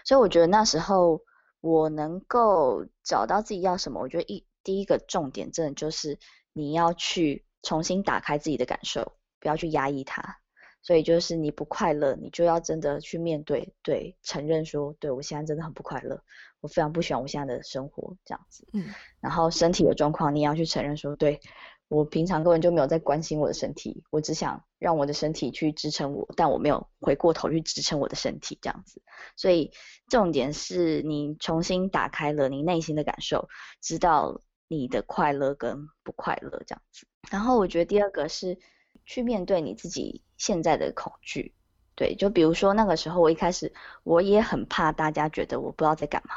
[0.04, 1.22] 所以我觉得那时候
[1.62, 6.19] 我能够找到自己要什么，我觉得一第一个重点真的就是
[6.54, 10.39] 你要去重新打开自己的感受，不要去压抑它。
[10.82, 16.24] 所以就是你不快乐，你就要真的去面对，对，承认说，对，我现在真的很不快乐，
[16.62, 18.67] 我非常不喜欢我现在的生活这样子。
[18.74, 18.86] 嗯，
[19.19, 21.39] 然后身体的状况，你也要去承认说，对，
[21.88, 29.02] 我平常根本就没有在关心我的身体，我只想让我的身体去支撑我，但我没有回过头去支撑我的身体这样子。
[29.36, 29.72] 所以
[30.08, 33.48] 重点是你重新打开了你内心的感受，
[33.82, 37.06] 知道你的快乐跟不快乐这样子。
[37.30, 38.58] 然后我觉得第二个是
[39.06, 40.24] 去面对你自己。
[40.39, 41.54] 现在的恐惧，
[41.99, 46.33] 对，就比如说那个时候，我一开始我也很怕大家觉得我不知道在干嘛，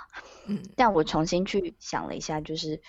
[0.47, 2.83] 嗯，但我重新去想了一下，就是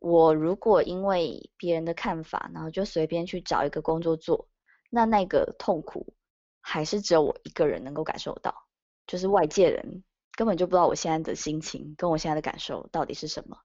[0.00, 4.48] 我如果因为别人的看法，然后就随便去找一个工作做，
[4.90, 6.12] 那那个痛苦
[6.60, 8.52] 还是只有我一个人能够感受到，
[9.06, 10.02] 就是外界人
[10.32, 13.56] 根本就不知道我现在的心情跟我现在的感受到底是什么，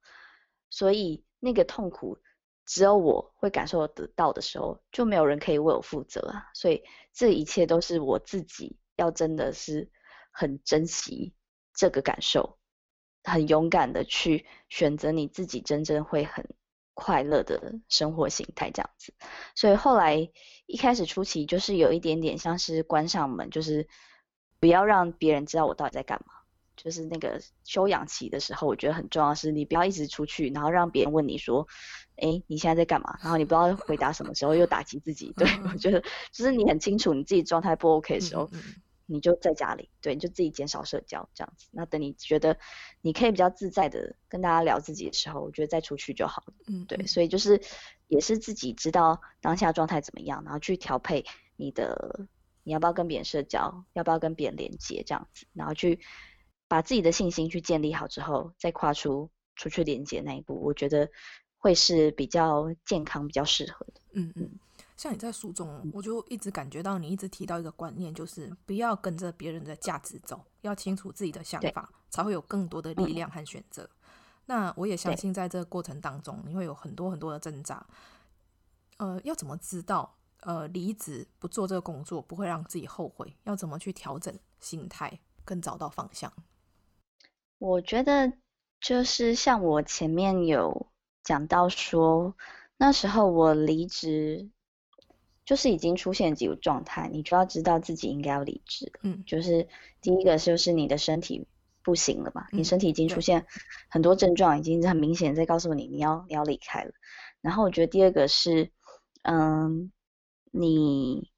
[0.70, 2.20] 所以那个痛苦。
[2.66, 6.50] 只有我会感受得到的时候，就没有人可以为我负责啊！
[6.54, 9.90] 所以这一切都是我自己要真的是
[10.32, 11.34] 很珍惜
[11.74, 12.58] 这个感受，
[13.24, 16.44] 很勇敢的去选择你自己真正会很
[16.94, 19.14] 快乐的生活形态这样子。
[19.56, 20.30] 所以后来
[20.66, 23.88] 一开始初期就是有一点点像是关上门，就是
[24.60, 26.34] 不要让别人知道我到底在干嘛。
[26.76, 31.66] 就是那个休养期的时候，我觉得很重要是你不要一直出去，然后让别人问你说，
[32.18, 33.18] 哎，你现在在干嘛？
[33.22, 35.34] 然后你不知道回答什么时候又打击自己。
[35.36, 36.02] 对，我觉得
[36.32, 38.50] 就是你很清楚你自己状态不 OK 的时候，
[39.06, 41.68] 你就在家里，对，你就自己减少社交这样子。
[41.72, 42.58] 那等你觉得
[43.02, 46.54] 你可以比较自在的跟大家聊自己的时候，我觉得再出去就好了。
[46.68, 47.62] 嗯，对，所以就是
[48.08, 51.26] 也是自己知道当下状态怎么样，然后去调配
[51.56, 52.28] 你的
[52.64, 56.00] 你要不要跟别人社交，要不要跟别人连接这样子，然后去。
[56.68, 61.12] 把自己的信心去建立好之后，再跨出出去连接那一步，我觉得
[61.66, 64.00] 会是比较健康、比较适合的。
[64.12, 64.48] 嗯嗯，
[64.96, 73.82] 像你在书中，我就一直感觉到你一直提到一个观念，就是不要跟着别人的价值走，要清楚自己的想法，才会有更多的力量和选择。
[73.82, 73.90] 嗯、
[74.46, 77.84] 那我也相信，在这个过程当中，你会有很多很多的挣扎。
[78.98, 83.36] 呃，要怎么知道呃离职不做这个工作不会让自己后悔？
[83.46, 86.32] 要怎么去调整心态，更找到方向？
[87.58, 88.32] 我觉得
[88.80, 90.86] 就是像我前面有
[91.26, 92.36] 讲到说，
[92.78, 94.50] 那时候我离职，
[95.44, 98.94] 就是已经出现几个状态，你就要知道自己应该要离职。
[99.02, 99.68] 嗯，就是
[100.02, 101.48] 第一个就是你的身体
[101.84, 103.46] 不行了嘛，嗯、你身体已经出现
[103.90, 106.92] 很多症状，已经很明显在告诉你你要你要离开了。
[107.42, 108.72] 然后我觉得第二个是，
[109.24, 109.92] 嗯，
[110.52, 111.32] 你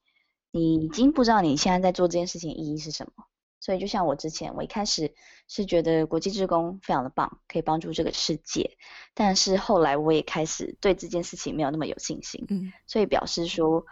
[0.51, 3.25] 你已经不知道你现在在做这件事情意义是什么。
[3.67, 5.13] 所以就像我之前，我一开始
[5.49, 8.77] 是觉得国际志工非常的棒，可以帮助这个世界，
[9.13, 12.45] 但是后来我也开始对这件事情没有那么有信心。
[12.47, 13.85] 嗯，所以表示说，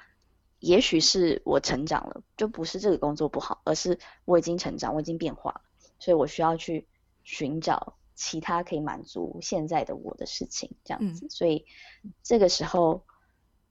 [0.60, 5.62] 也许是我成长了，就不是这个工作不好，而是我已经成长，我已经变化了，
[6.00, 6.88] 所以我需要去
[7.26, 11.26] 寻找其他可以满足现在的我的事情，这样子。
[11.26, 11.66] 嗯，所以
[12.24, 13.04] 这个时候，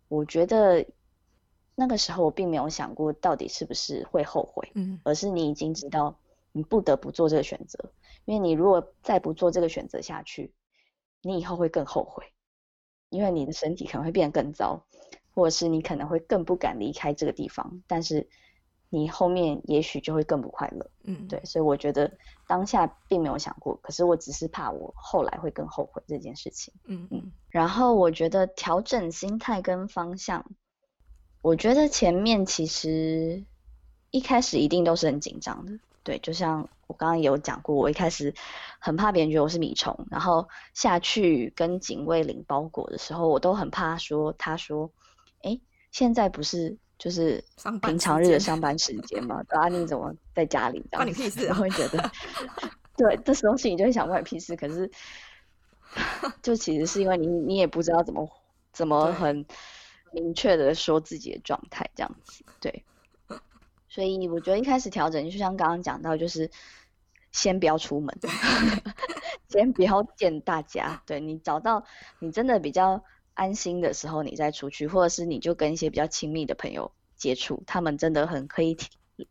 [0.09, 0.85] 我觉得。
[1.77, 6.17] 那个时候我并没有想过到底是不是会后悔，嗯，而是你已经知道
[6.53, 7.93] 你不得不做这个选择，
[8.25, 10.55] 因为你如果再不做这个选择下去，
[11.21, 12.25] 你以后会更后悔，
[13.09, 14.87] 因为你的身体可能会变得更糟，
[15.35, 18.29] 或者是你可能会更不敢离开这个地方，但是
[18.89, 30.47] 你后面也许就会更不快乐，嗯，对，所以我觉得当下并没有想过，可是我只是怕我后来会更后悔这件事情，嗯嗯，然后我觉得调整心态跟方向。
[31.45, 33.45] 我觉得前面其实
[34.11, 38.33] 一开始一定都是很紧张的，对，就像我刚刚有讲过，我一开始
[38.79, 44.91] 很怕别人觉得我是米虫，然后下去跟警卫领包裹的时候，我都很怕说，他说，
[45.43, 45.61] 哎，
[45.93, 47.45] 现在不是就是
[47.83, 49.43] 平常日的上班时间吗？
[49.53, 50.83] 啊，你怎么在家里？
[50.91, 51.47] 关你屁事！
[51.49, 52.11] 我会觉得，
[52.97, 54.57] 对，这时候心里就会想关你屁事。
[54.57, 54.91] 可是，
[56.41, 58.27] 就其实是因为你，你也不知道怎么
[58.73, 59.45] 怎么很。
[60.15, 62.85] 明确的说自己的状态，这样子，对，
[63.89, 66.51] 所以我觉得一开始调整，就像刚刚讲到，就是
[67.33, 68.17] 先不要出门，
[69.51, 71.85] 先不要见大家，对，你找到
[72.21, 73.03] 你真的比较
[73.35, 78.77] 安心的时候，你再出去，或者是你就跟一些比较亲密的朋友接触，他们真的很可以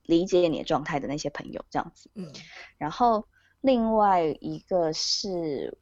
[0.03, 2.31] 理解你的状态的那些朋友，这样子，嗯，
[2.77, 3.27] 然后
[3.61, 5.77] 另外一个是。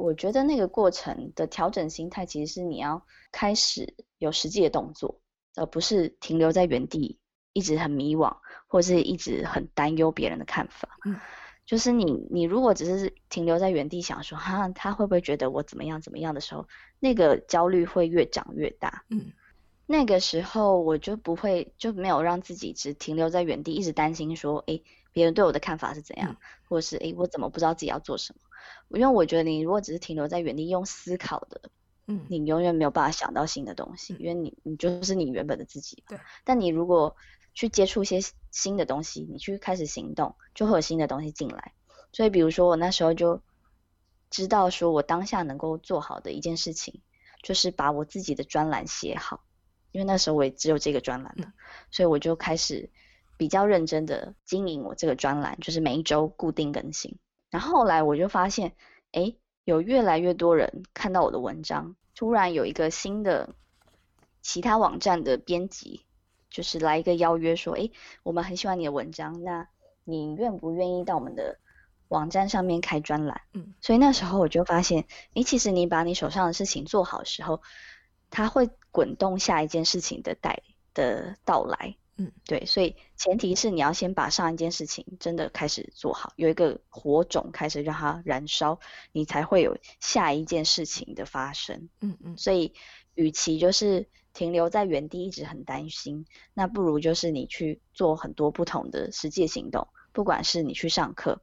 [0.00, 5.20] 我觉得那个过程的调整心态，其实是你要开始有实际的动作，
[5.56, 7.18] 而不是停留在原地，
[7.52, 8.36] 一直很迷惘，
[8.66, 10.88] 或者是一直很担忧别人的看法。
[11.04, 11.16] 嗯，
[11.66, 16.66] 就是你，你如果只是停留在原地想说，哈，他会不会觉得我怎么样怎么样的时候，
[16.98, 19.04] 那个焦虑会越长越大。
[19.10, 19.32] 嗯，
[19.86, 24.82] 那个时候我就不会就没有让自己只停留在原地，一直担心说，诶，
[25.12, 26.36] 别人对我的看法是怎样，嗯、
[26.68, 28.40] 或者是诶，我怎么不知道自己要做什么？
[28.88, 31.60] 因为我觉得你如果只是停留在原地用思考的，
[32.06, 36.02] 嗯，你永远没有办法想到新的东西，嗯、因为你你就是你原本的自己。
[36.08, 36.18] 对。
[36.44, 37.16] 但你如果
[37.54, 38.20] 去接触一些
[38.50, 41.72] 新的东西，你去开始行动，就会有新的东西进来。
[42.12, 43.40] 所以，比如说我那时候就
[44.30, 47.00] 知道，说我当下能够做好的一件事情，
[47.42, 49.44] 就是把我自己的专栏写好。
[49.92, 51.52] 因为那时候我也只有这个专栏了，嗯、
[51.90, 52.90] 所以我就开始
[53.36, 57.18] 比较认真的经营我这个专栏，就是每一周固定更新。
[57.50, 58.74] 然后后来我就发现，
[59.12, 59.34] 哎，
[59.64, 63.54] 有越来越多人看到我的文章，突然有一个新的
[64.40, 66.06] 其他网站的编辑，
[66.48, 67.90] 就是来一个邀约说，哎，
[68.22, 69.68] 我们很喜欢你的文章，那
[70.04, 71.58] 你愿不愿意到我们的
[72.08, 73.40] 网站上面开专栏？
[73.52, 77.60] 嗯，所以那时候我就发现，哎，其实你把你手上的事情做好的时候，
[78.30, 80.62] 它会滚动下一件事情的带
[80.94, 88.78] 的到来，嗯，对，所以前提是你要先把上一件事情真的开始做好，有一个火种开始让它燃烧，
[89.12, 92.74] 你才会有下一件事情的发生，嗯嗯，所以
[93.14, 101.40] 与其就是停留在原地一直很担心，那不如就是你去做很多不同的实际行动，不管是你去上课，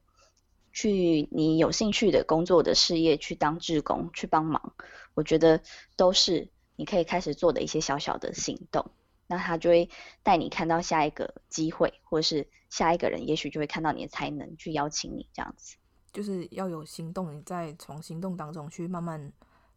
[0.71, 4.75] 去你有兴趣的工作的事业去当志工去帮忙，
[5.15, 5.61] 我觉得
[5.95, 6.49] 都是。
[6.79, 8.91] 你可以开始做的一些小小的行动，
[9.27, 9.89] 那他就会
[10.23, 15.75] 带你看到下一个机会，或者是下一个人，也许就会看到你的才能，去邀请你这样子。
[16.13, 19.31] 就是要有行动，你再从行动当中去慢慢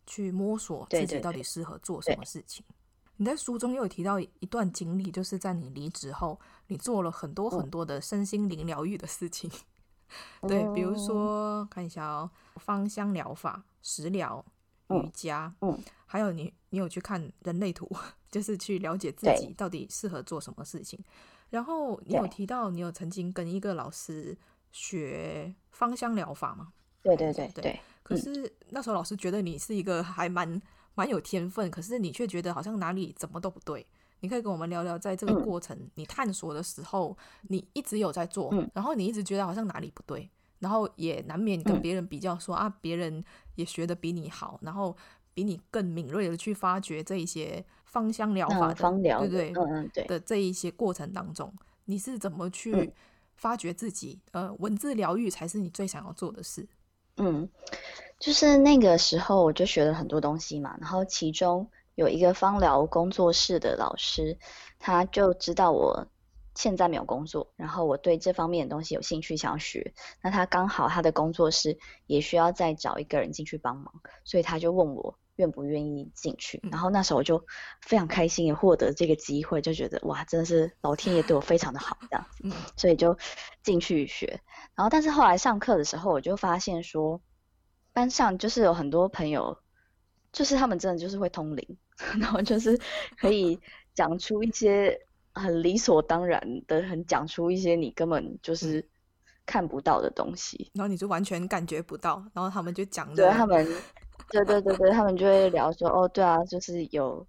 [0.06, 2.64] 去摸索自己到底适合做什么事情。
[2.68, 2.76] 对对对。
[3.16, 9.50] 你在书中又有提到一段经历，就是在你离职后，你做了很多很多的身心灵疗愈的事情。
[10.42, 14.44] 嗯、 对，比如说看一下哦，芳香疗法、食疗。
[14.92, 17.88] 瑜伽，嗯，还有你，你有去看人类图，
[18.30, 20.98] 就是去了解自己到底适合做什么事情。
[21.50, 24.36] 然后你有提到，你有曾经跟一个老师
[24.70, 26.72] 学芳香疗法吗？
[27.02, 27.62] 对对对对。
[27.62, 30.60] 对可是那时候老师觉得你是一个还蛮
[30.94, 33.86] 蛮有天分，可是你却觉得好像哪里怎么都不对。
[34.20, 40.28] 你可以跟我们聊聊，在这个过程你探索的时候，你一直有在做，然后你一直觉得好像哪里不对。
[40.58, 44.94] 然后也难免跟别人比较说，说、嗯、啊，别人也学的比你好，然后
[45.34, 49.52] 比你更敏锐的去发掘这一些芳香疗法的，方疗，对不对？
[49.52, 51.52] 嗯嗯，对的这一些过程当中，
[51.84, 52.92] 你是怎么去
[53.34, 54.20] 发掘自己？
[54.32, 56.68] 嗯、呃，文字疗愈才是你最想要做的事。
[57.16, 57.48] 嗯，
[58.18, 64.38] 就是那个时候我就学了很多东西嘛，然后其中有一个芳疗工作室的老师，
[64.78, 66.06] 他就知道我。
[66.60, 69.94] 现在没有工作，然后我对这方面的东西有兴趣，想要学。
[70.22, 73.90] 那他刚好他的工作室也需要再找一个人进去帮忙，
[74.24, 76.60] 所以他就问我愿不愿意进去。
[76.70, 77.46] 然后那时候我就
[77.80, 83.16] 非常开心，也获得这个机会，就觉得哇，真的是老天爷对我非常的好这样子，所以就
[83.62, 84.42] 进去学。
[84.74, 87.22] 然后但是后来上课的时候，我就发现说，
[87.94, 89.56] 班上就是有很多朋友，
[90.30, 91.78] 就是他们真的就是会通灵，
[92.20, 92.78] 然后就是
[93.18, 93.58] 可以
[93.94, 95.00] 讲出一些。
[95.32, 98.88] 很理所当然的，很讲出一些你根本就是
[99.46, 103.64] 看不到的东西，然后你就完全感觉不到，然后他们就讲， 对他们，
[104.30, 107.26] 对对对对，他们就会聊说，哦，对啊，就是有，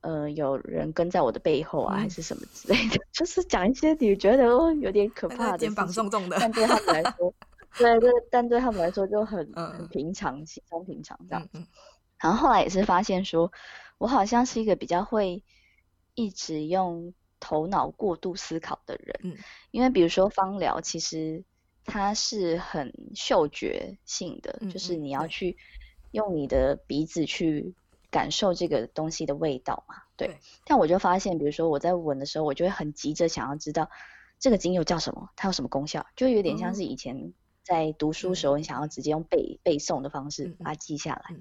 [0.00, 7.34] 呃，有人跟在我的背后啊，嗯、还是什么之类的， 就是讲一些你觉得哦有点可怕的，肩膀重重的，但对他们来说，
[7.78, 11.50] 对对，但对他们来说就很、嗯、很平常，稀松平常这样子。
[11.54, 11.66] 嗯嗯、
[12.18, 13.52] 然后后来也是发现说，
[13.98, 15.42] 我好像是一个比较会
[16.14, 17.12] 一直用。
[17.40, 19.36] 头脑过度思考的人，嗯，
[19.70, 21.42] 因为比如说芳疗，其实
[21.86, 25.56] 它是很嗅觉性的，嗯、就是你要去
[26.10, 27.74] 用你的鼻子去
[28.10, 30.28] 感受这个东西的味道嘛，对。
[30.28, 33.88] 对，但我就发现，比如说我在闻的时候，我就会很急着想要知道
[34.38, 37.32] 这个精油叫什么，它有什么功效，就有点像是以前
[37.64, 41.34] 在读书时候，你想要直接用背、嗯、背诵的方式把它记下来。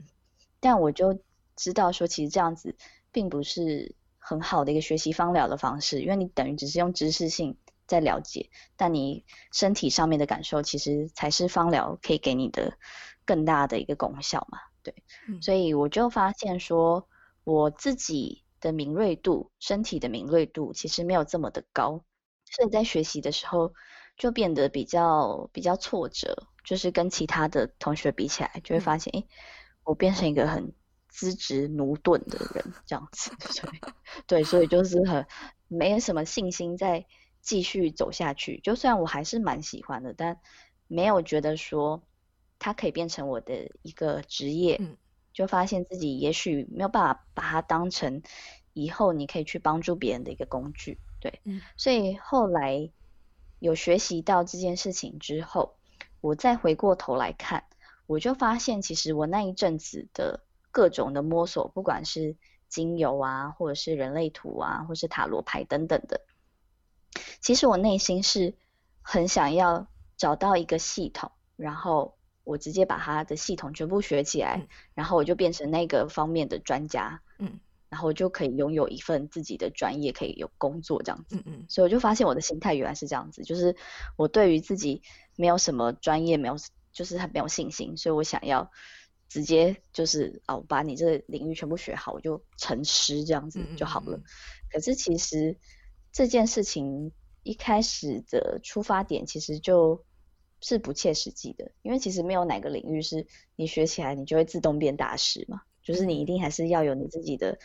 [0.62, 1.20] 但我就
[1.58, 2.76] 知道说，其实这样子
[3.12, 3.94] 并不是。
[4.20, 12.78] 很好的一个学习芳疗的方式，因为你等于只是用知识性在了解，但你身体上面的感受，其实才是芳疗可以给你的
[13.26, 14.60] 更大的一个功效嘛。
[14.84, 14.94] 对，
[15.28, 17.08] 嗯、所以我就发现说，
[17.44, 22.04] 我自己的敏锐度，身体的敏锐度其实没有这么的高，
[22.46, 23.74] 所以在学习的时候
[24.18, 29.28] 就变得比较比较挫折，就是跟其他的同学比起来，就会发现，哎、嗯，
[29.86, 30.74] 我变成一个很。
[31.10, 33.32] 资质奴钝的人这样子，
[33.62, 33.82] 对，
[34.28, 35.26] 对，所以就是很
[35.68, 37.06] 没什么信心再
[37.42, 38.60] 继续走下去。
[38.64, 40.40] 就算我还是蛮喜欢的，但
[40.88, 42.02] 没有觉得说
[42.58, 44.78] 它可以变成我的一个职业。
[44.80, 44.96] 嗯，
[45.34, 48.22] 就发现自己也许没有办法把它当成
[48.74, 51.00] 以后你可以去帮助别人的一个工具。
[51.22, 52.92] 对，嗯，所以后来
[53.60, 55.78] 有学习到这件事情之后，
[56.22, 57.66] 我再回过头来看，
[58.06, 62.36] 我就发现其实我那一阵子的各种的摸索，不管是
[62.68, 66.22] 精油啊，或者是人类图啊，或是塔罗牌等等的，
[67.42, 68.56] 其实我内心是
[69.02, 77.60] 很想要找到一个系统，然后我直接把它的系统全部学起来，嗯，然后我就变成那个方面的专家，嗯。
[77.90, 81.38] 然后就可以拥有一份自己的专业，可以有工作这样子。
[81.38, 81.66] 嗯嗯。
[81.68, 83.76] 所以我就发现我的心态原来是这样子，就是
[84.16, 85.02] 我对于自己
[85.36, 86.56] 没有什么专业，没有
[86.92, 88.70] 就是很没有信心，所以我想要
[89.30, 94.18] 直接就是哦，把你这个领域全部学好，我就成师这样子就好了。
[94.18, 94.72] 嗯嗯嗯。
[94.72, 95.58] 可是其实
[96.12, 97.14] 这件事情
[97.44, 100.04] 一开始的出发点其实就
[100.60, 103.26] 是不切实际的，因为其实没有哪个领域是
[103.56, 105.62] 你学起来你就会自动变大师嘛。
[105.82, 107.58] 就是你一定还是要有你自己的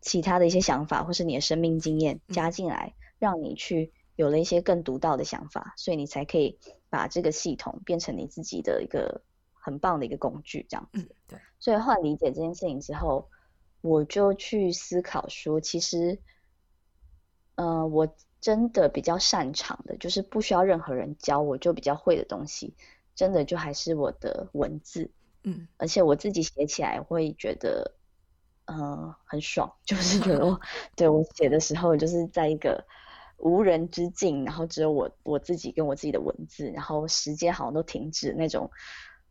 [0.00, 6.58] 其他的一些想法，或是你的生命经验加进来，让你去有了一些更独到的想法，所以你才可以
[6.90, 9.22] 把这个系统变成你自己的一个
[9.66, 11.00] 很棒的一个工具，这样子。
[11.00, 11.38] 嗯，对。
[11.58, 13.28] 所以后来理解这件事情之后，
[13.80, 16.20] 我就去思考说，其实，
[17.56, 22.76] 嗯、呃，我真的比较擅长的，就是不需要任何人教我就比较会的东西，
[23.16, 25.10] 真的就还是我的文字。
[25.42, 27.96] 嗯，而且我自己写起来会觉得，
[28.66, 30.60] 嗯、呃，很爽， 就是觉得，
[30.94, 32.86] 对我写的时候，就是在一个
[33.38, 38.70] 无人之境，然后只有我我自己跟我自己的文字，然后时间好像都停止，那种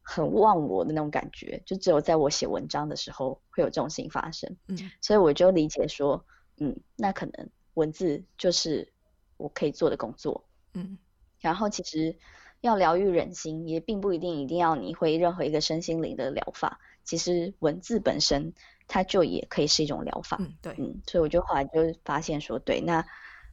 [0.06, 4.56] 很忘我的那种感觉，就只有在我写文章的时候会有这种事情发生。
[4.68, 6.24] 嗯，所以我就理解说，
[6.60, 8.88] 嗯，那可能文字就是
[9.38, 10.46] 我可以做的工作。
[10.74, 10.98] 嗯，
[11.40, 12.16] 然后其实。
[12.62, 16.80] 要疗愈人心，也并不一定一定要你会任何一个身心灵的疗法。
[17.04, 18.54] 其实文字本身，
[18.88, 20.38] 它就也可以是一种疗法。
[20.40, 23.06] 嗯，对，嗯，所以我就后来就发现说，对，那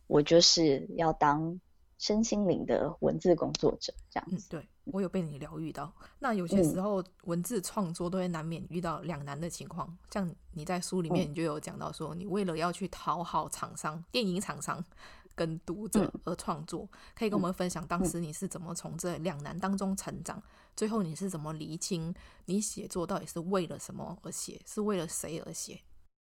[0.07, 1.61] 我就是要当
[2.03, 4.49] 身心灵的文字工作者，这样子。
[4.49, 5.95] 嗯，对，我有被你疗愈到。
[6.19, 14.85] 那有些时候文字创作都会难免遇到两难的情况，嗯，像你在书里面你就有讲到说，你为了要去讨好厂商，电影厂商。
[15.35, 20.43] 跟读者而创作，嗯，可以跟我们分享当时你是怎么从这两难当中成长，嗯，
[20.77, 25.81] 最后你是怎么厘清你写作到底是为了什么而写，是为了谁而写？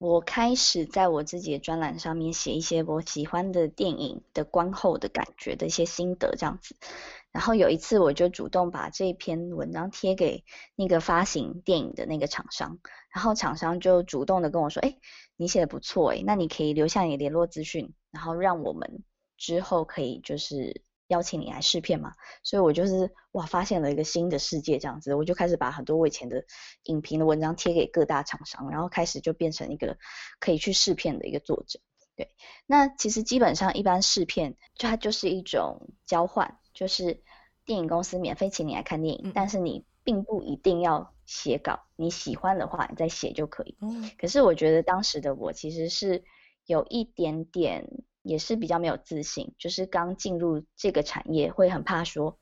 [0.03, 6.75] 我开始在我自己的专栏上面写一些我喜欢的电影的观后的感觉的一些心得，这样子。
[7.31, 10.43] 然后有一次，我就主动把这篇文章贴给
[10.75, 12.79] 那个发行电影的那个厂商，
[13.15, 14.97] 然后厂商就主动的跟我说：“哎，
[15.37, 19.05] 你写的不错，哎，那你可以留下你的联络资讯，然后让我们
[19.37, 26.43] 之后可以就是邀请你来试片嘛。”所以，我就是哇，发现了一个新的世界这样子，我就开始把很多我以前的
[26.83, 29.97] 影评的文章贴给各大厂商，然后开始就变成一个
[30.39, 31.79] 可以去试片的一个作者。
[32.15, 32.29] 对，
[32.67, 36.59] 那其实基本上一般试片，就它就是一种交换。
[36.73, 37.21] 就是
[37.65, 43.77] 电影公司免费请你来看电影，嗯，但是你并不一定要写稿，你喜欢的话你再写就可以。
[43.79, 44.09] 嗯。
[44.17, 46.23] 可是我觉得当时的我其实是
[46.65, 47.87] 有一点点，
[48.23, 52.39] 也是比较没有自信，就是刚进入这个产业会很怕说，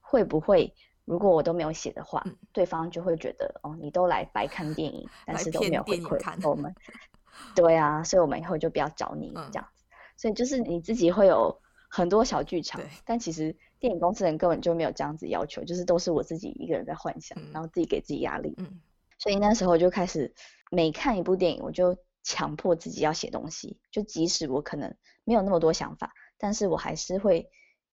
[0.00, 0.74] 会不会
[1.06, 6.74] 如果我都没有写的话，嗯，对方就会觉得哦，你都来白看电影，但是都没有回馈我们。
[7.56, 9.84] 对啊，所以我们以后就不要找你，嗯，这样子。
[10.16, 11.58] 所以就是你自己会有
[11.88, 13.56] 很多小剧场，但其实。
[13.80, 18.54] 电影公司人根本就没有这样子要求，就是都是我自己一个人在幻想，嗯、然后自己给自己压力。
[18.58, 18.78] 嗯，
[19.16, 20.34] 所以那时候就开始
[20.70, 27.50] 每看一部电影，我就强迫自己要写东西，就即使我可能没有那么多想法，但是我还是会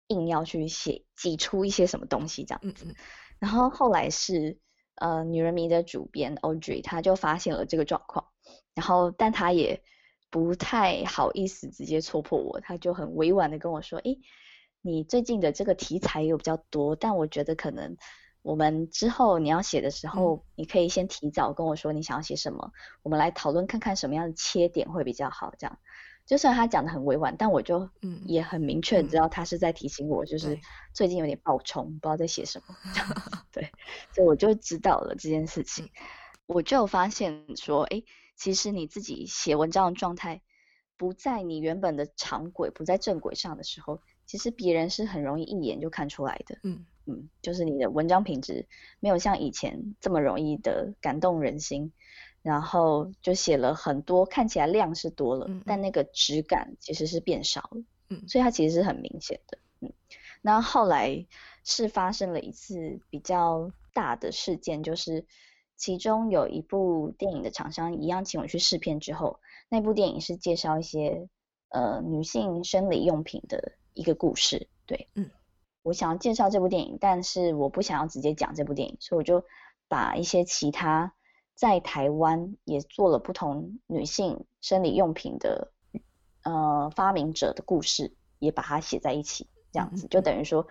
[0.08, 2.96] 硬要去写，挤出一些什么东西这样子。
[3.40, 4.60] 然后后来是
[4.96, 8.28] 呃女人迷的主编 Audrey，他就发现了这个状况，
[8.74, 9.84] 然后但她也
[10.30, 14.20] 不太好意思直接戳破我，她就很委婉的跟我说，诶。
[14.86, 17.96] 你最近的这个题材也有比较多，但我觉得可能
[18.44, 22.72] 我们之后你要写的时候，你可以先提早跟我说你想要写什么，
[23.02, 25.52] 我们来讨论看看什么样的切点会比较好。
[25.58, 25.80] 这样，
[26.26, 30.60] 就算他讲的很委婉，但我就嗯也很明确知道他是在提醒我，就是
[30.94, 32.76] 最近有点爆冲，不知道在写什么。
[33.52, 33.72] 对，
[34.14, 35.90] 所以我就知道了这件事情，
[36.46, 38.04] 我就发现说，哎，
[38.36, 40.42] 其实你自己写文章的状态
[40.98, 44.02] 不在你原本的常轨，不在正轨上的时候。
[44.26, 48.68] 其实别人是很容易一眼就看出来的，嗯嗯，就是你的文章品质
[49.00, 51.92] 没有像以前这么容易的感动人心，
[52.42, 59.94] 然后就写了很多，看起来量是多了，嗯，但那个质感其实是变少了，嗯，所以它其实是很明显的，嗯，
[60.42, 61.26] 那后来
[61.64, 65.26] 是发生了一次比较大的事件，就是
[65.76, 69.40] 其中有一部电影的厂商一样请我去试片之后，
[69.70, 71.28] 那部电影是介绍一些
[71.70, 74.68] 呃女性生理用品的一个故事。
[74.86, 75.30] 对，嗯，
[75.84, 79.46] 我想要介绍这部电影，但是我不想要直接讲这部电影，所以我就
[79.88, 81.14] 把一些其他
[81.54, 85.72] 在台湾也做了不同女性生理用品的
[86.44, 90.66] 呃发明者的故事，也把它写在一起，这样子就等于说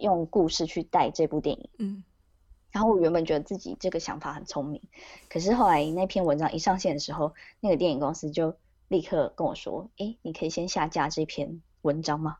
[0.00, 1.70] 用故事去带这部电影。
[1.78, 2.04] 嗯。
[2.72, 4.82] 然后我原本觉得自己这个想法很聪明，
[5.30, 8.54] 可是后来那篇文章一上线的时候，那个电影公司就
[8.88, 12.36] 立刻跟我说：“诶，你可以先下架这篇文章吗？”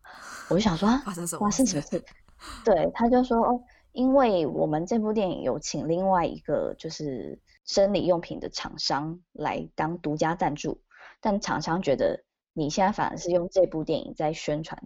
[0.51, 1.41] 我就想说：“发生什么？
[1.41, 2.05] 发生什么事？”
[2.65, 10.83] 对，他就说：“哦，因为我们这部电影有请另外一个就是生理用品的厂商来当独家赞助，
[11.21, 12.23] 但厂商觉得
[12.53, 14.79] 你现在反而是用这部电影在宣传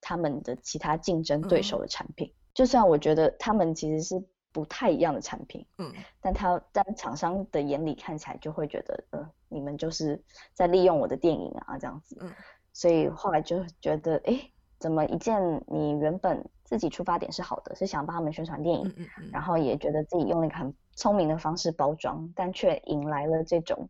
[0.00, 12.32] 他们的其他竞争对手的产品，嗯、就算我觉得他们其实是。”不太一样的产品，嗯，但他但厂商的眼里看起来就会觉得，呃，你们就是在利用我的电影啊，这样子，嗯，
[12.74, 14.38] 所以后来就觉得，哎，
[14.78, 23.88] 怎么一件你原本自己出发点是好的，是想帮他们宣传电影，嗯嗯嗯，然后也觉得自己用了一个很聪明的方式包装，但却引来了这种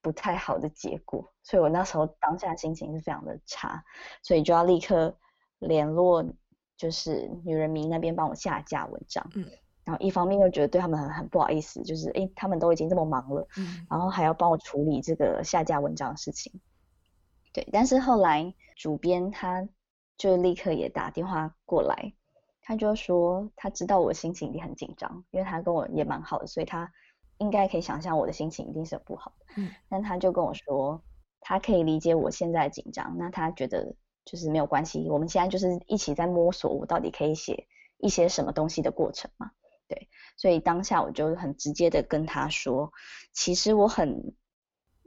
[0.00, 3.84] 不太好的结果，所以我那时候当下心情是非常的差，
[4.22, 5.14] 所以就要立刻
[5.58, 6.24] 联络，
[6.76, 9.44] 就是女人迷那边帮我下架文章，嗯。
[9.84, 16.52] 然后一方面又觉得对他们很很不好意思，就是诶，他们都已经这么忙了，嗯，然后还要帮我处理这个下架文章的事情，
[17.52, 17.68] 对。
[17.72, 19.68] 但是后来主编他
[20.16, 22.12] 就立刻也打电话过来，
[22.62, 26.92] 他就说他知道我心情一定很紧张，因为他跟我也蛮好的，所以他
[27.38, 29.70] 应该可以想象我的心情一定是很不好的，嗯。
[29.88, 31.02] 但他就跟我说，
[31.40, 37.66] 他可以理解我现在紧张，那他觉得就是没有关系，我们现在就是一起在摸索我到底可以写
[37.98, 39.50] 一些什么东西的过程嘛。
[39.88, 42.92] 对，所以当下我就很直接的跟他说，
[43.32, 44.34] 其实我很，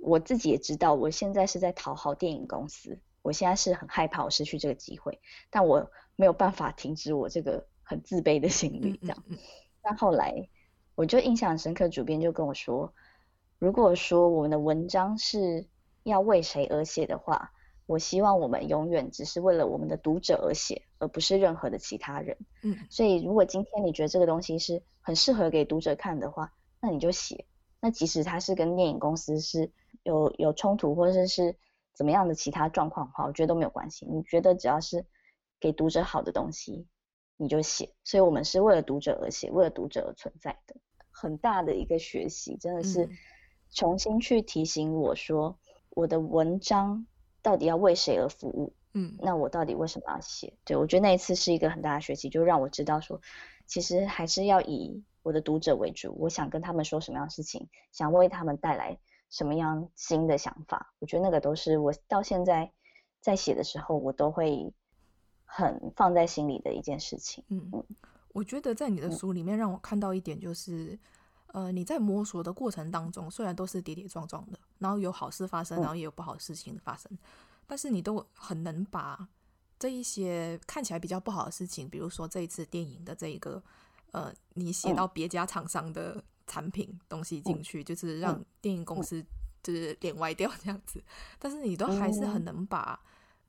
[0.05, 9.23] 我自己也知道，我现在是在讨好电影公司，我现在是很害怕我失去这个机会，但我没有办法停止我这个很自卑的心理，这样。
[9.81, 10.47] 但后来
[10.95, 12.93] 我就印象很深刻，主编就跟我说，
[13.59, 15.67] 如果说我们的文章是
[16.03, 17.51] 要为谁而写的话。
[17.87, 22.35] 我希望我们永远只是为了我们的读者而写，而不是任何的其他人。
[22.63, 26.51] 嗯，所以如果今天你觉得这个东西是很适合给读者看的话，
[26.81, 27.45] 那你就写。
[27.79, 29.69] 那即使它是跟电影公司是
[30.05, 31.57] 有有冲突，或者是
[31.93, 34.05] 怎么样的其他状况的话，我觉得都没有关系。
[34.05, 35.05] 你觉得只要是
[35.59, 36.87] 给读者好的东西，
[37.35, 37.93] 你就写。
[38.05, 40.77] 所以我们是为了读者而写，为了读者而存在的。
[41.11, 43.09] 很大的一个学习，真的是
[43.71, 47.05] 重新去提醒我说，我的文章。
[47.41, 48.73] 到底要为谁而服务？
[48.93, 50.51] 嗯，那我到底为什么要写？
[50.65, 53.21] 对，我觉得那一次是一个很大的学习，就让我知道说，
[53.67, 56.15] 其实还是要以我的读者为主。
[56.17, 58.97] 我想跟他们说什么样的事情，想为他们带来
[59.35, 60.93] 什么样新的想法。
[60.99, 62.71] 我觉得那个都是我到现在
[63.19, 64.73] 在写的时候，我都会
[65.43, 67.43] 很放在心里的一件事情。
[67.49, 67.83] 嗯，
[68.31, 70.97] 我觉得在你的书里面让我看到一点就是。
[71.55, 77.17] 呃，你在摸索的过程当中，虽然都是跌跌撞撞的，然后有好事发生，然后也有不好的事情发生，嗯，
[77.65, 79.25] 但是你都很能把
[79.79, 83.63] 这一些看起来比较不好的事情，比如说这一次电影的这一个，
[84.11, 89.23] 呃，你写到别家厂商的产品东西进去，嗯，就是让电影公司
[89.61, 91.03] 就是脸歪掉这样子，
[91.39, 92.99] 但是你都还是很能把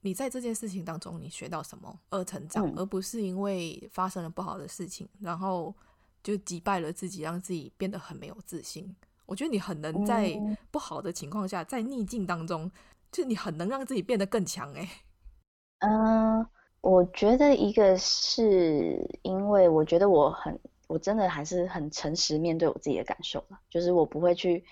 [0.00, 5.74] 你在这件事情当中你学到什么而成长，而不是因为发生了不好的事情，然后。
[6.22, 8.96] 就击败了自己，让自己变得很没有自信。
[9.26, 10.36] 我觉得你很能在
[10.72, 12.68] 不好的情况下，在逆境当中，
[13.12, 14.72] 就你很能让自己变得更强。
[14.74, 14.90] 哎，
[15.78, 16.44] 嗯，
[16.80, 24.64] 我觉得一个是因为我觉得我很，我真的还是很诚实面对我自己的感受了，就是我不会去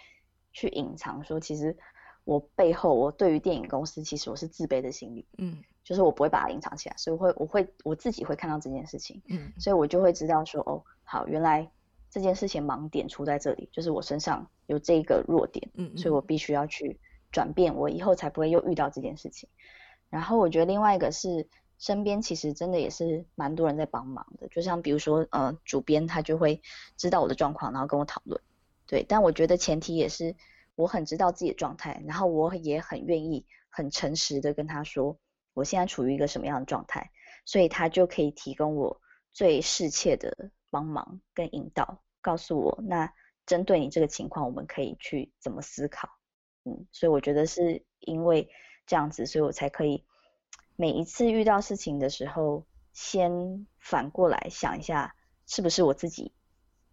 [0.53, 1.77] 去隐藏说，其实
[2.25, 5.27] 我背后我对于电影公司，其实我是自卑的心理。
[5.39, 5.63] 嗯。
[5.85, 11.71] 就是我不会把它隐藏起来，所以我会我会我自己会看到这件事情，嗯，所以我就会知道说，哦，好，原来
[12.09, 16.99] 这件事情盲点出在这里，就是我身上有这个弱点，嗯，嗯，所以我必须要去
[17.31, 19.47] 转变，我以后才不会又遇到这件事情。
[20.09, 21.47] 然后我觉得另外一个是
[21.79, 26.63] 身边其实真的也是蛮多人在帮忙的，就像比如说呃主编他就会
[26.97, 28.41] 知道我的状况，然后跟我讨论，
[28.87, 30.37] 对，但我觉得前提也是
[30.75, 35.19] 我很知道自己的状态，然后我也很愿意很诚实的跟他说。
[35.53, 37.13] 我现在处于一个什么样的状态，
[37.45, 39.01] 所以他就可以提供我
[39.33, 43.15] 最适切的帮忙跟引导，告诉我那
[43.47, 46.09] 针对你这个情况，我们可以去怎么思考。
[46.65, 48.49] 嗯，所以我觉得是因为
[48.85, 50.05] 这样子，所以我才可以
[50.77, 55.15] 每一次遇到事情的时候，先反过来想一下，
[55.47, 56.33] 是不是我自己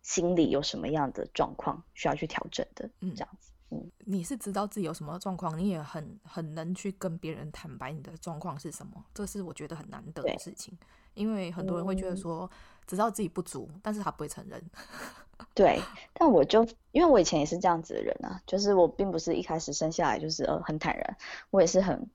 [0.01, 3.51] 心里有什么样的状况需要去调整的，嗯，这样子。
[3.73, 10.77] 嗯，你是知道自己有什么状况，你也很很能去跟别人坦白你的状况是什么，这是我觉得很难得的事情。
[11.13, 12.49] 因为很多人会觉得说，
[12.87, 14.61] 知道自己不足，但是他不会承认。
[15.55, 15.81] 对，
[16.13, 21.17] 但我就因为我以前也是这样子的人啊，就是我并不是一开始生下来就是呃很坦然，
[21.49, 22.09] 我也是很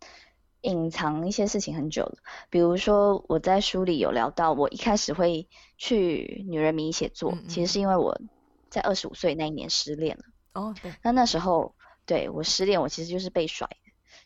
[0.67, 2.19] 隐藏一些事情很久了。
[2.51, 5.49] 比如说我在书里有聊到，我一开始会
[5.79, 8.21] 去女人迷写作，嗯嗯，其实是因为我
[8.69, 10.25] 在二十五岁那一年失恋了。
[10.55, 10.93] 哦，对。
[11.03, 13.69] 那那时候对我失恋，我其实就是被甩，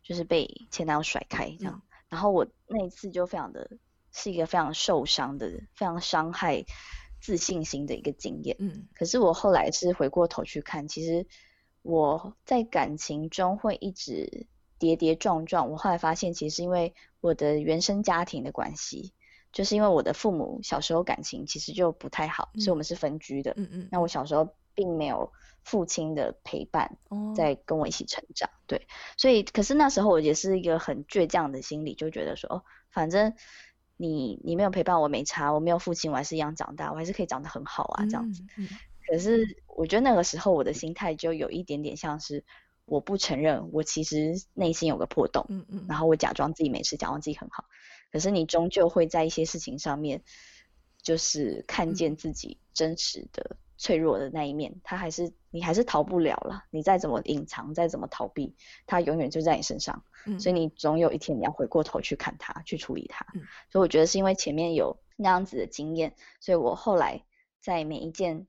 [0.03, 1.75] 就是被前男友甩开这样。
[1.75, 3.71] 嗯、然后我那一次就非常的，
[4.11, 6.65] 是一个非常受伤的、非常伤害
[7.21, 8.57] 自信心的一个经验。
[8.59, 8.89] 嗯。
[8.95, 11.27] 可是我后来是回过头去看，其实
[11.83, 14.47] 我在感情中会一直
[14.81, 15.71] 跌跌撞撞。
[15.71, 19.13] 我后来发现，其实是因为我的原生家庭的关系，
[19.53, 23.53] 就是因为我的父母小时候感情其实就不太好，嗯、所以我们是分居的。
[23.57, 23.89] 嗯嗯。
[23.93, 25.31] 那我小时候并没有。
[25.63, 26.97] 父亲的陪伴，
[27.37, 33.35] 在跟我一起成长，哦、对，所以可是那时候我也是一个很倔强的心理，就觉得说，哦，反正
[33.99, 38.43] 你你没有陪伴我没差，我没有父亲我还是一样长大，我还是可以长得很好啊，这样子。
[38.57, 38.69] 嗯嗯、
[39.07, 42.43] 可是我觉得那个时候我的心态就有一点点像是，
[42.91, 47.65] 我不承认我其实内心有个破洞，嗯嗯、然后我假装自己没事，假装自己很好，
[48.13, 50.23] 可是你终究会在一些事情上面，
[51.03, 53.57] 就是看见自己真实的。
[53.83, 56.65] 脆弱的那一面，他还是你还是逃不了了。
[56.71, 60.05] 你再怎么隐藏，再怎么逃避，他永远就在你身上。
[60.27, 63.25] 嗯，所以你总有一天你要回过头去看他，去处理他。
[63.35, 67.25] 嗯，所以我觉得是因为前面有那样子的经验，所以我后来
[67.63, 68.47] 在每一件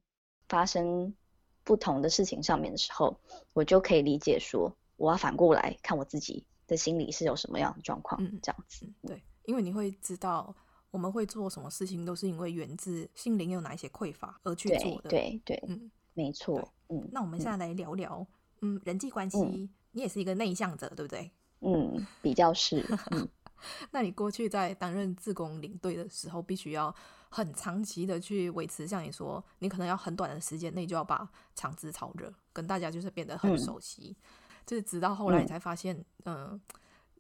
[0.49, 1.15] 发生
[1.63, 3.19] 不同的事情上面的时候，
[3.53, 8.23] 我就可以理解说，我要反过来看我自己的心里是有什么样的状况。
[8.23, 8.87] 嗯，这样子。
[9.07, 10.55] 对，因为你会知道。
[10.91, 15.09] 我们会做什么事情，都是因为源自心灵有哪一些匮乏而去做的。
[15.09, 16.69] 对对，对嗯，没错。
[16.89, 18.27] 嗯，那我们现在来聊聊，
[18.59, 19.37] 嗯，嗯人际关系。
[19.37, 21.31] 嗯、你也是一个内向者，对不对？
[21.63, 22.85] 嗯，比较是。
[23.11, 23.25] 嗯、
[23.91, 26.93] 那你过去在担任自工领队的时候，必须要
[27.31, 34.25] 很长期的去维持，像你说，你可能要很短的时间内就要把场子炒热，跟大家就是变得很熟悉，嗯、
[34.67, 36.35] 就是直到后来你才发现，嗯。
[36.35, 36.61] 呃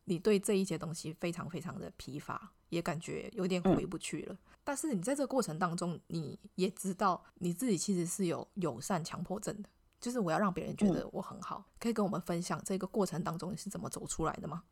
[0.05, 4.33] 你对这一些东西非常非常的疲乏，也感觉有点回不去了。
[4.33, 9.69] 嗯、但是你在这个过程当中，你也知道你自己其实是有友善强迫症的，
[10.01, 11.59] 就是我要让别人觉得我很好。
[11.59, 14.63] 嗯、可以跟我们分享这个过程当中你是怎么走出来的吗？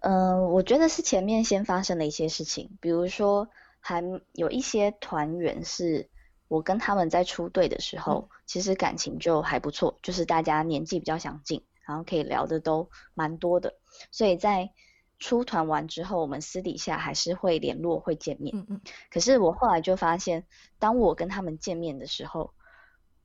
[0.00, 3.48] 嗯、呃，我觉得是前面先发生了一些事情，比如说
[3.80, 4.02] 还
[4.32, 6.08] 有一些团员是
[6.48, 11.64] 我跟他们在出队的时候，嗯、其实感情就还不错，就是大家年纪比较相近。
[11.86, 13.72] 然后可以聊的都蛮多的，
[14.10, 14.70] 所以在
[15.18, 18.54] 出团完之后，我们私底下还是会联络、会见面。
[18.54, 18.80] 嗯嗯。
[19.10, 20.46] 可是我后来就发现，
[20.78, 22.52] 当我跟他们见面的时候，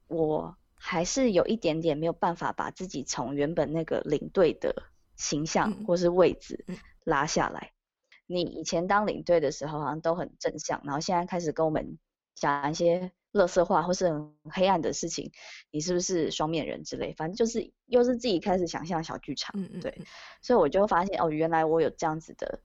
[0.08, 4.84] 我还是有一点点没有办法把自己从原本那个领队的
[5.18, 6.64] 形象或是位置
[7.04, 7.73] 拉下来。
[8.34, 11.98] 你以前当领队的时候好像都很正向，然后现在开始跟我们
[12.36, 13.12] 讲一些。
[13.34, 15.32] 乐色话或是很黑暗的事情，
[15.72, 17.16] 你是不是双面人之类？
[17.16, 20.02] 反正就是又是自己开始想象小剧场，嗯嗯，对，
[20.40, 22.62] 所以我就发现哦，原来我有这样子的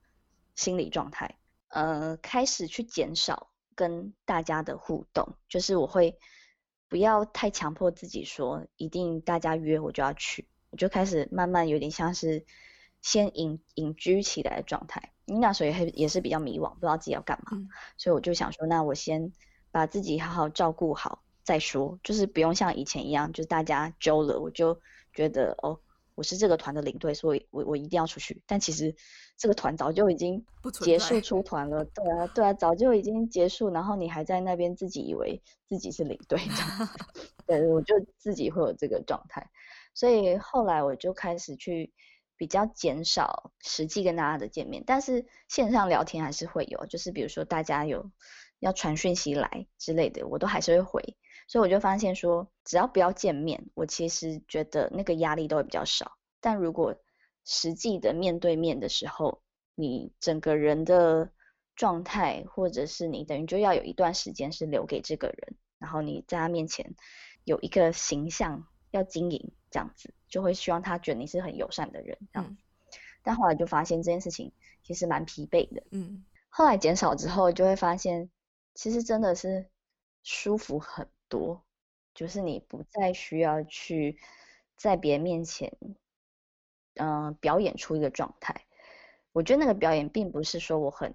[0.53, 1.39] 心理状态，
[1.69, 6.19] 呃，开始去减少跟大家的互动，就是我会
[6.87, 12.45] 不要太强迫自己说一定大家约我就要去，我就开始慢慢有点像是
[13.01, 15.11] 先隐隐居起来的状态。
[15.25, 19.31] 你那时候也也是比较迷惘，不知道自己要干嘛，嗯、所以我就想说，那我先。
[19.71, 24.81] 把自己好好照顾好再说，就是不用像以前一样，就是大家揪了，我就
[25.13, 25.79] 觉得哦，
[26.15, 28.41] 我是这个团的领队，所以我我一定要出去。
[28.47, 28.95] 但其实
[29.37, 30.43] 这个团早就已经
[30.81, 36.89] 结束出团了，对啊对啊，早就已经结束，然后你还在那边自己以为自己是领队这样，
[37.45, 39.51] 对，我就自己会有这个状态，
[39.93, 41.93] 所以后来我就开始去
[42.39, 48.09] 比较减少实际跟大家的见面，但是线上聊天还是会有，就是比如说大家有。
[48.61, 51.17] 要传讯息来之类的，我都还是会回，
[51.47, 56.17] 所以我就发现说，只要不要见面，我其实觉得那个压力都会比较少。
[56.41, 56.93] 但如果
[57.45, 59.41] 实际的面对面的时候，
[59.75, 61.31] 你整个人的
[61.77, 66.95] 状态，或者是你等于就要有一段时间是留给这个人，然后你在他面前
[67.45, 72.61] 有一个形象要经营，这样子就会希望他觉得你是很友善的人，这样子。
[72.61, 72.65] 嗯。
[73.23, 74.51] 但后来就发现这件事情
[74.83, 76.25] 其实蛮疲惫的，嗯。
[76.49, 78.29] 后来减少之后，就会发现。
[78.75, 79.67] 其实真的是
[80.23, 81.65] 舒服很多，
[82.13, 84.17] 就是你不再需要去
[84.77, 85.75] 在别人面前，
[86.93, 88.55] 嗯、呃，表演出一个状态。
[89.33, 91.13] 我觉得那个表演并不是说我很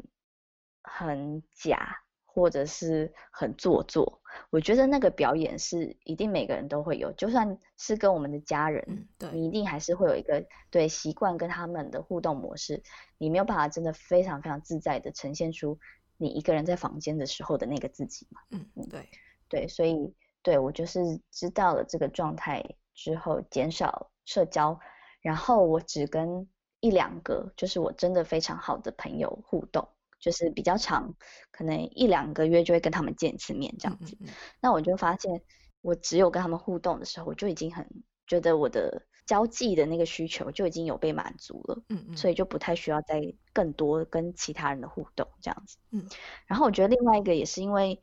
[0.82, 2.03] 很假，
[2.34, 4.20] 或者是很做作。
[4.50, 12.82] 我觉得那个表演是一定每个人都会有，就算是跟我们的家人，嗯、对，你一定还是会有一个对习惯跟他们的互动模式，
[13.16, 15.78] 你没有办法真的非常非常自在的呈现出
[16.16, 18.40] 你一个人在房间的时候的那个自己嘛。
[18.50, 19.08] 嗯，对，
[19.48, 20.12] 对，所以
[20.42, 24.80] 对我就是知道了这个状态之后，减少社交，
[25.20, 26.48] 然后我只跟
[26.80, 29.86] 一两个就是我真的非常好的朋友互动。
[30.24, 31.14] 就是比较长，
[31.50, 34.16] 可能一两个月就会跟他们见一次面这样子。
[34.20, 34.34] 嗯嗯嗯。
[34.58, 35.42] 那我就发现，
[35.82, 37.86] 我只有跟他们互动的时候，我就已经很
[38.26, 41.82] 觉得我的交际的那个需求就已经有被满足了。
[41.90, 42.16] 嗯嗯。
[42.16, 45.76] 所以就不太需要再更多跟其他人的互动这样子。
[45.90, 46.08] 嗯。
[46.46, 48.00] 然后我觉得另外一个也是因为，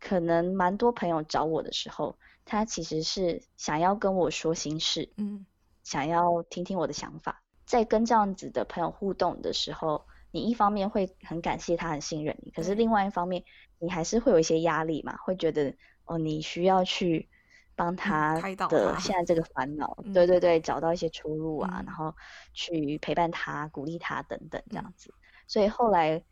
[0.00, 5.46] 可能蛮多朋友找我的时候，他其实是想要跟我说心事，嗯，
[5.84, 7.44] 想要听听我的想法。
[7.64, 10.04] 在跟这样子的朋友互动的时候。
[10.30, 13.44] 你一方面会很感谢他很信任你，可是另外一方面，
[13.78, 15.74] 你还是会有一些压力嘛，会觉得
[16.04, 17.28] 哦，你需要去
[17.74, 22.14] 帮他的现在这个烦恼， 嗯、对对对，找到一些出路啊，嗯、然后
[22.52, 25.14] 去陪伴他、鼓励他等等这样子。
[25.16, 26.22] 嗯、所以后来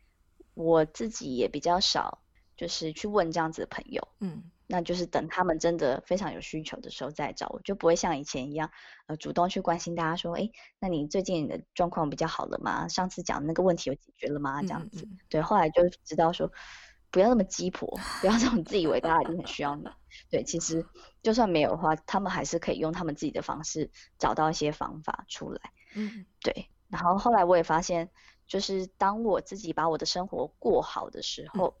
[0.53, 2.21] 我自己也比较少，
[2.55, 4.43] 就是去问这样子的朋友，嗯。
[4.71, 8.69] 那就是等他们真的非常有需求的时候再找我，就不会像以前一样，
[9.07, 12.87] 呃，主动去关心大家说，哎，那你最近你的状况比较好了吗？
[12.87, 14.61] 上次讲的那个问题有解决了吗？
[14.61, 16.51] 这样子，嗯嗯、对，后来就知道说，
[17.09, 19.85] 不要那么鸡婆，不要这种自以为大家一定很需要你。
[20.29, 20.85] 对，其实
[21.23, 23.89] 就算没有的话，他们还是可以用他们自己的方式
[24.19, 25.61] 找到一些方法出来。
[25.95, 26.69] 嗯，对。
[26.89, 28.11] 然后后来我也发现，
[28.45, 31.73] 就是当我自己把我的生活过好的时候。
[31.75, 31.78] 嗯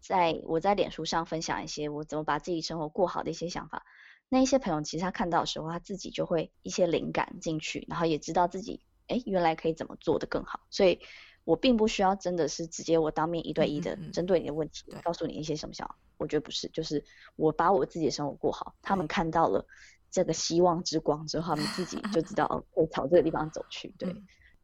[0.00, 3.84] 在我在脸书上分享一些我怎么把自己生活过好的一些想法，
[4.28, 11.00] 那一些朋友其实他看到的时候，他自己就会一些灵感进去，然后也知道自己哎原来可以怎么做的更好，所以
[11.44, 17.04] 我并不需要真的是直接我当面一对一的针对你的问题，告诉你一些什么想法，我觉得不是，就是
[17.36, 19.66] 我把我自己的生活过好，他们看到了
[20.10, 24.14] 这个希望之光之后，他们自己就知道会朝这个地方走去，对。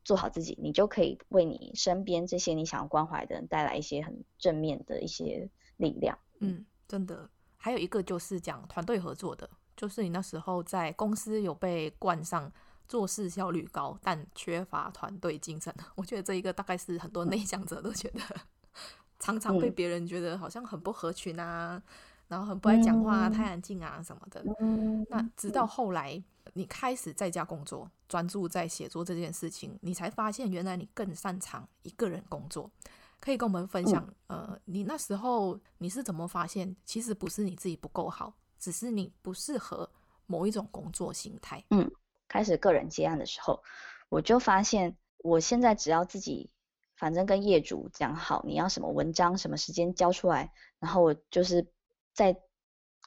[0.05, 6.19] 做好自己，你就可以为你身边这些你想要关怀的人带来一些很正面的一些力量。
[6.41, 7.29] 嗯，真的。
[7.57, 12.53] 还有一个就是讲团队合作的，就是你那时候在公司有被冠上
[12.87, 15.75] 做事效率高，但缺乏团队精神。
[15.97, 18.21] 我觉得这一个大概是很多内向者都觉得，
[19.19, 21.83] 常常被别人觉得好像很不合群啊，
[22.29, 24.45] 然后很不爱讲话啊，太安静啊什么的。
[25.09, 26.23] 那直到后来。
[26.53, 32.71] 你开始在家工作，专注在写作这件事情，你才发现原来你更擅长一个人工作。
[33.19, 39.91] 可以跟我们分享，嗯、呃，你那时候你是怎么发现，其实不是你自己不够好，只是你不适合
[40.27, 41.65] 某一种工作形态。
[41.71, 41.91] 嗯，
[42.29, 43.61] 开始个人接案的时候，
[44.11, 46.51] 我就发现，我现在只要自己，
[46.95, 51.67] 反正跟业主讲好，你要什么文章，什么时间交出来，然后我就是
[52.15, 52.41] 在。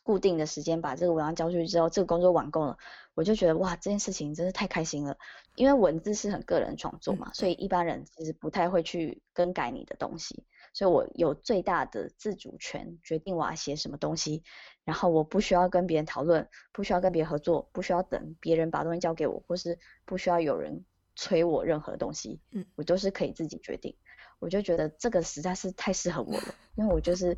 [0.04, 2.78] 固定的时间把这个文章交出去之后，这个工作完工了，
[3.14, 5.18] 我就觉得哇，这件事情真是太开心了。
[5.56, 14.44] 因为文字是很个人创作嘛，嗯、所以一般人其实不太会去更改你的东西，所以我有最大的自主权，决定我要写什么东西，
[14.86, 20.86] 然后我不需要跟别人讨论，不需要跟别人合作，不需要等别人把东西交给我，或是不需要有人
[21.18, 23.94] 催我任何东西，嗯，我都是可以自己决定。
[24.40, 27.38] 我就觉得这个实在是太适合我了，因为我就是。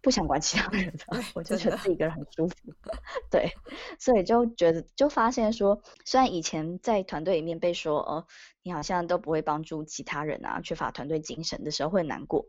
[0.00, 2.54] 不想管其他人的， 我就觉得自己一个人很舒服。
[3.30, 3.52] 对，
[3.98, 8.26] 所以就觉得就发现说，虽然以前在团队里面被说哦，
[8.62, 12.46] 你好像都不会帮助其他人啊，缺乏团队精神的时候会难过，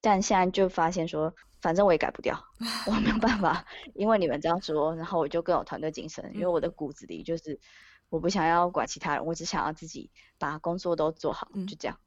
[0.00, 2.42] 但现在就发现说，反正我也改不掉，
[2.88, 7.60] 我没有办法，因为你们这样说，然后我就更有团队精神，因为我的骨子里就是
[8.08, 11.98] 我不想要管其他人，我只想要自己把工作都做好，就这样。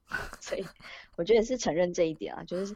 [0.42, 0.66] 所以
[1.16, 2.76] 我觉得是承认这一点啊，就是。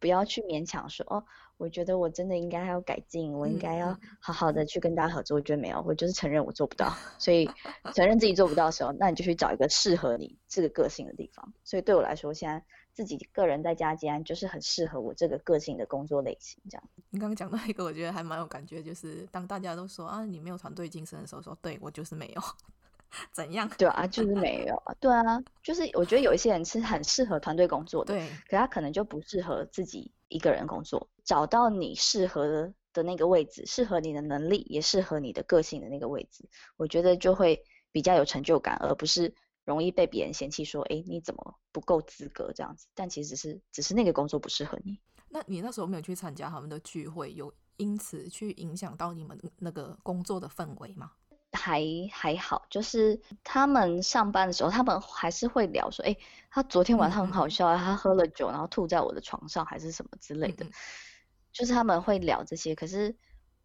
[0.00, 1.26] 不要去勉强说哦，
[1.60, 5.36] 我觉得我真的应该要改进，我应该要好好的去跟大家合作。
[5.36, 7.46] 我觉得没有，我就是承认我做不到，所以
[7.94, 11.52] 承认自己做不到的时候，那你就去找一个适合你这个个性的地方。
[11.62, 16.62] 所以对我来说，现在自己个人在家接案就是很适合我这个个性的工作类型。
[16.70, 22.42] 这样，你刚刚讲到一个，我觉得还蛮有感觉，就是当大家都说啊，你没有团队精神的时候，说对我就是没有。
[23.32, 23.68] 怎样？
[23.76, 24.82] 对啊，就是没有。
[25.00, 31.08] 对啊，就是我觉得有一些人是很适合团队工作的，对，可他可能就不适合自己一个人工作。
[31.24, 39.34] 找到你适合的那个位置，适合你的能力，也适合你的个性的那个位置，我觉得就会比较有成就感，而不是
[39.64, 42.86] 容易被别人嫌弃说，哎，你怎么不够资格这样子。
[42.94, 44.98] 但其实是只是那个工作不适合你。
[45.28, 51.12] 那你那时候没有去参加他们的聚会，有因此去影响到你们那个工作的氛围吗？
[51.60, 56.16] 还还好，就是他们上班的时候，他们还是会聊说，哎，
[56.50, 60.66] 他昨天晚上很好笑啊，他喝了酒，然后吐在我的床上，还是什么之类的。
[61.52, 63.16] 就是他们会聊这些，可是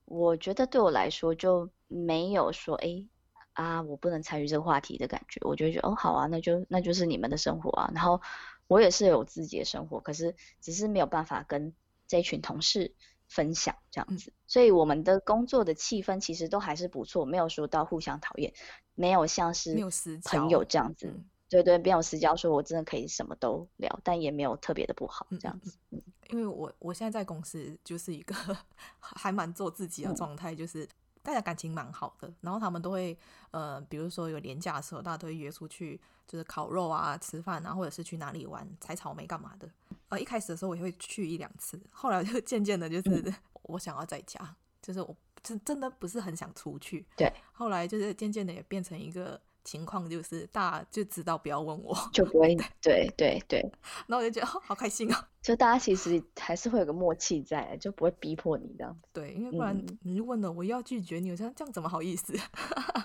[0.05, 3.05] 我觉得对我来说就没有说，哎
[3.53, 5.39] 啊，我不能参与这个话题的感觉。
[5.43, 7.91] 我就觉得，哦，好啊，那就那就是你们的生活啊。
[7.93, 8.21] 然后
[8.67, 11.73] 我也是有自己的生活，可是只是没有办法跟
[12.07, 12.95] 这群同事
[13.27, 14.31] 分享这样子。
[14.47, 18.53] 所以我们的工作的气氛其实都还是不错，没有说到互相讨厌，
[18.93, 19.75] 没有像是
[20.23, 21.13] 朋友这样子。
[21.47, 25.77] 对对，没有私交，说我真的可以什么都聊，但也没有特别的不好这样子。
[25.91, 26.01] 嗯，
[26.31, 28.35] 因为我我现在在公司就是一个
[28.99, 30.89] 还蛮做自己的状态，就是
[31.21, 33.15] 大家感情蛮好的，然后他们都会
[33.51, 39.69] 呃，比如说有年假的时候，大家都会约出去，就是烤肉啊、吃饭啊，或者是去哪里玩、采草莓干嘛的。
[40.15, 47.05] 呃，一开始的时候我也会去一两次，后来就渐渐的，就是 我想要在家，就是我真真的不是很想出去。
[47.15, 49.39] 对，后来就是渐渐的也变成一个。
[49.65, 53.59] 情况就是大家就知道不要问我，就不会 对对对，
[54.05, 55.27] 然后我就觉得好开心啊！
[55.41, 59.09] 就大家其实还是会有个默契在，就不会逼迫你这样子。
[59.11, 62.31] 对，因为不然你问了，我又要拒绝你，我想这样怎么好意思？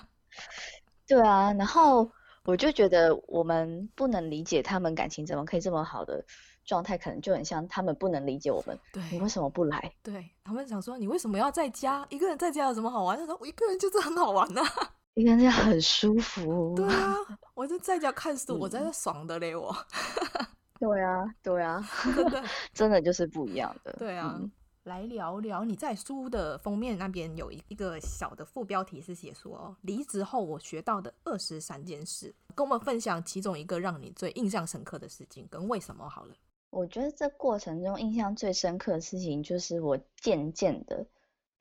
[1.07, 2.11] 对啊，然后
[2.43, 6.23] 我就觉得我们不能理解他们感情怎么可以这么好的
[6.71, 8.79] 状态，可能就很像他们不能理解我们。
[8.93, 9.93] 对，你为什么不来？
[10.01, 12.07] 对，他们想说你为什么要在家？
[12.09, 13.17] 一个人在家有什么好玩？
[13.17, 14.93] 他说我一个人就是很好玩呐、啊。
[15.15, 16.73] 一个人这样很舒服。
[16.73, 17.13] 对啊，
[17.53, 19.75] 我就在家看书，嗯、我在这爽的嘞，我。
[20.79, 22.43] 对啊，对啊，真的，
[22.73, 23.91] 真的就是不一样的。
[23.99, 24.49] 对啊，嗯、
[24.85, 36.33] 来聊聊你在书的封面那边有一一个小的副标题是写说哦，离职后我学到的二十三件事，跟我们分享其中一个让你最印象深刻的事情跟为什么好了。
[36.71, 41.05] 我觉得这过程中印象最深刻的事情就是我渐渐的。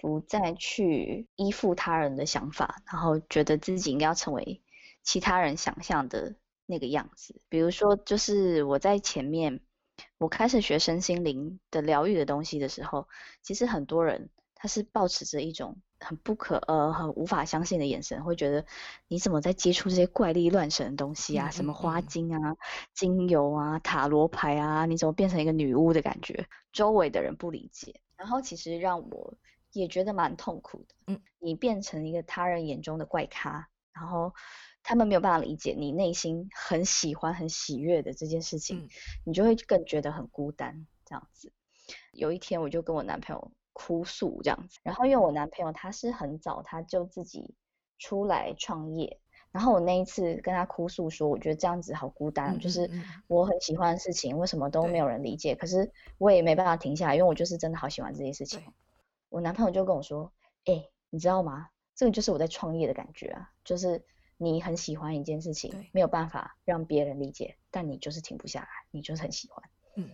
[0.02, 4.62] 不再去依附他人的想法，然后觉得自己应该要成为
[5.02, 7.38] 其他人想象的那个样子。
[7.50, 9.60] 比如说，就是我在前面
[10.16, 13.08] 我开始学身心灵的疗愈的东西的时候，
[13.42, 18.66] 其实很多人他是抱持着一种很不可呃很无法相信的眼神，会觉得
[19.06, 21.50] 你怎么在接触这些怪力乱神的东西啊？
[21.50, 22.56] 什么花精啊、
[22.94, 24.86] 精油啊、塔罗牌啊？
[24.86, 26.46] 你怎么变成一个女巫的感觉？
[26.72, 29.34] 周围的人不理解，然后其实让我。
[29.72, 34.34] 也觉得蛮痛苦的，嗯，你变成一个他人眼中的怪咖，然后
[34.82, 38.88] 他们没有办法理解你内心很喜欢、很喜悦的这件事情，嗯，
[39.26, 41.52] 你就会更觉得很孤单，这样子。
[42.10, 47.54] 有一天，我就跟我男朋友哭诉这样子，然后因为我男朋友他是很早他就自己
[47.98, 49.18] 出来创业，
[49.52, 52.90] 然后我那一次跟他哭诉说，我觉得这样子好孤单，嗯，就是
[53.26, 55.54] 我很喜欢的事情，为什么都没有人理解？
[55.54, 58.60] 可是我也没办法停下来，因为我就是真的好喜欢这件事情。
[59.28, 60.32] 我男朋友就跟我说
[60.66, 61.68] ：“哎、欸，你知道吗？
[61.94, 64.04] 这个就是我在创业的感觉啊，就是
[64.36, 70.10] 你很喜欢一件事情，没有办法让别人理解，但你就是停不下来，你就是很喜欢。”嗯，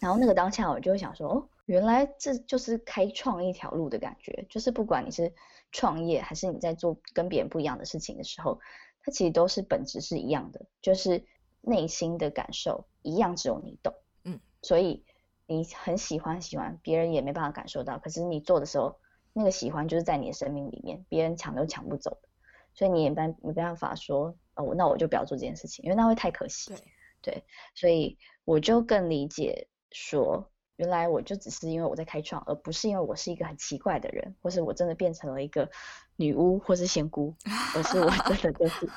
[0.00, 5.32] 然后那个当下我就会想说：“哦，原来这就是开创一条路的感觉，就是不管你是
[5.70, 8.60] 创业还是你在做跟别人不一样的事情的时候，
[9.02, 11.24] 它其实都是本质是一样的，就是
[11.60, 13.94] 内心的感受一样，只有你懂。
[14.24, 15.04] 嗯，所以。”
[15.48, 17.98] 你很喜欢喜欢，别人也没办法感受到。
[17.98, 18.98] 可是你做的时候，
[19.34, 22.28] 那个喜欢就是在你的生命里面，别人抢都抢不走的。
[22.72, 26.70] 所以你也没没办法说，哦，那我就不要做这件事情，因为那会太可惜。
[26.70, 26.78] 对，
[27.20, 27.44] 对，
[27.74, 35.70] 所以我就更理解说，原来我就只是因为我在开创，而不是因为我是一个很奇怪的人，或是我真的变成了一个
[36.16, 37.34] 女巫或是仙姑，
[37.76, 38.88] 而是我真的就是。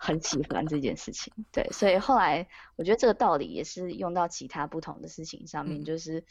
[0.00, 2.46] 很喜欢这件事情，对，所以后来
[2.76, 6.24] 我觉得这个道理也是用到其他不同的事情上面，嗯、就是，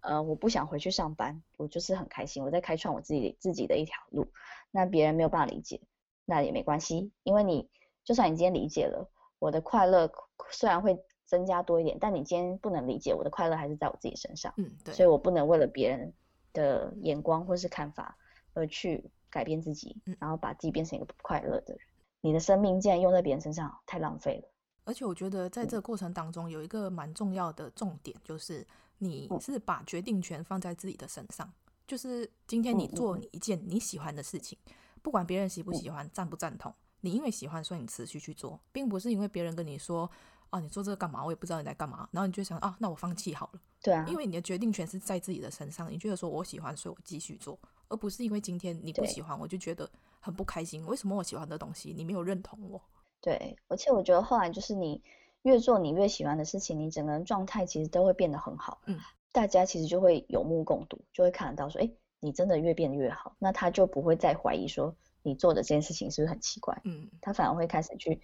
[0.00, 4.32] 呃，我不想回去上班，我就是很开心，我在开创我自己自己的一条路，
[4.70, 5.82] 那别人没有办法理解，
[6.24, 7.68] 那也没关系，因为你
[8.04, 10.10] 就算你今天理解了，我的快乐
[10.50, 10.98] 虽然会
[11.30, 16.12] 增加多一点，但你今天不能理解，我的快乐还是在我自己身上，嗯，对，所以我不能为了别人
[16.52, 18.18] 的眼光或是看法
[18.52, 21.78] 而去改变自己，嗯、然后把自己变成一个不快乐的人。
[22.20, 24.48] 你的生命竟然用在别人身上，太浪费了。
[24.84, 28.66] 而且我觉得在这个过程当中，有一个蛮重要的重点，就是
[28.98, 31.48] 你是把决定权放在自己的身上。
[31.86, 34.58] 就是今天你做你一件你喜欢的事情，
[35.00, 40.10] 不管别人喜不喜欢、赞不赞同，你因为喜欢，所以你持续去做，并不是因为别人跟你说，
[40.50, 41.24] 啊，你做这个干嘛？
[41.24, 42.08] 我也不知道你在干嘛。
[42.12, 43.60] 然后你就想，啊，那我放弃好了。
[43.82, 44.04] 对啊。
[44.08, 49.90] 因为你的决定权是在自己的身上，你觉得说我喜欢，所以我继续做，而不是因为今天你不喜欢，我就觉得。
[50.22, 52.78] 很不开心，为什么我喜欢的东西你没有认同我？
[53.22, 55.02] 对，而且我觉得后来就是你
[55.44, 58.82] 越做你越喜欢的事情，你整个人状态其实都会变得很好。
[58.84, 58.98] 嗯，
[59.32, 61.90] 大家其实就会有目共睹，就会看得到说，哎，
[62.20, 66.78] 你真的越变越好，那他就不会再怀疑说你做的这件事情是不是很奇怪？
[66.84, 68.20] 嗯，他反而会开始去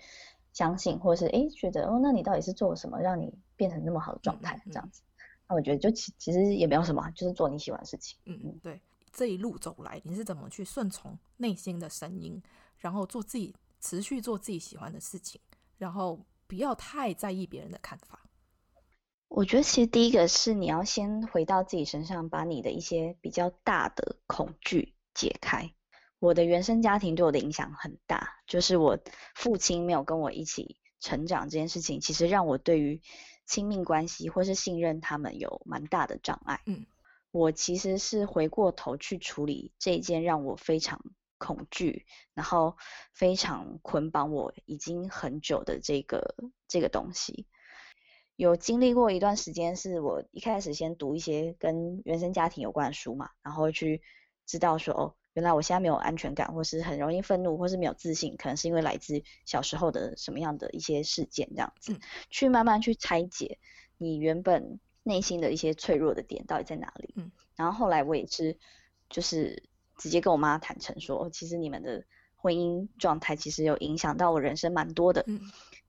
[0.56, 4.58] 相信，或者是哎觉得哦，那你到底是做了什么让你变成那么好的状态？
[4.64, 5.02] 这样子，
[5.46, 8.18] 那我觉得就其其实也没有什么，就是做你喜欢的事情。
[8.24, 8.80] 嗯嗯，对，
[9.12, 12.42] 这一路走来，你是怎么去顺从内心的声音，
[12.78, 15.38] 然后做自己，持续做自己喜欢的事情，
[15.76, 18.22] 然后不要太在意别人的看法。
[19.28, 25.70] 我觉得其实第一个是你要先回到自己身上，把你的一些比较大的恐惧解开。
[26.26, 28.98] 我的原生家庭对我的影响很大，就是我
[29.36, 33.00] 父亲没有跟我一起成长这件事情，其实让我对于
[33.46, 36.60] 亲密关系或是信任他们有蛮大的障碍。
[36.66, 36.84] 嗯，
[37.30, 41.00] 我其实是回过头去处理这一件让我非常
[41.38, 42.76] 恐惧，然后
[43.12, 46.34] 非常捆绑我已经很久的这个
[46.66, 47.46] 这个东西。
[48.34, 54.02] 有经历过一段时间，是我一开始先读一些跟原生家庭有关的书嘛，然后去
[54.44, 55.14] 知道说哦。
[55.36, 63.58] 原来我现在没有安全感，或是很容易愤怒，或是没有自信，可能是因为来自小时候的什么样的一些事件，这样子，嗯、去慢慢去拆解
[63.98, 67.12] 你原本内心的一些脆弱的点到底在哪里。
[67.16, 68.56] 嗯，然后后来我也是，
[69.10, 69.62] 就是
[69.98, 72.02] 直接跟我妈坦诚说，其实你们的
[72.36, 75.22] 婚姻状态其实有影响到我人生蛮多的。
[75.26, 75.38] 嗯，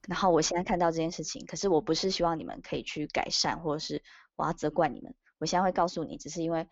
[0.10, 4.04] 然后我现在看到这件事情，可是我不是希望你们可以去改善，或者是
[4.36, 6.68] 我要责怪你们，我现在会告诉你，只是因为。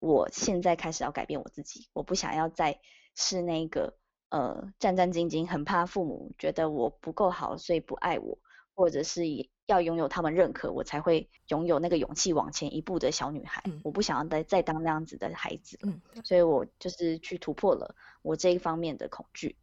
[0.00, 2.80] 我现在开始要改变我自己，我不想要再
[3.14, 3.96] 是那个
[4.28, 8.38] 呃战战兢兢、很怕父母觉得我不够好，所以不爱我，
[8.74, 9.24] 或者是
[9.66, 13.62] 要拥有他们认可，我才会拥有那个勇气往前一步的小女孩。
[13.66, 19.56] 嗯、我不想要再再当那样子的孩子，嗯，所以我就是去突破了我这一方面的恐惧。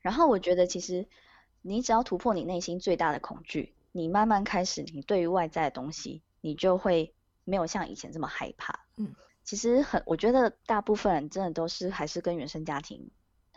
[0.00, 1.08] 然后我觉得，其实
[1.62, 7.12] 你只要突破你内心最大的恐惧，你慢慢开始，你对于外在的东西，你就会
[7.44, 9.14] 没有像以前这么害怕，嗯。
[9.50, 13.10] 其实很，我觉得大部分人真的都是还是跟原生家庭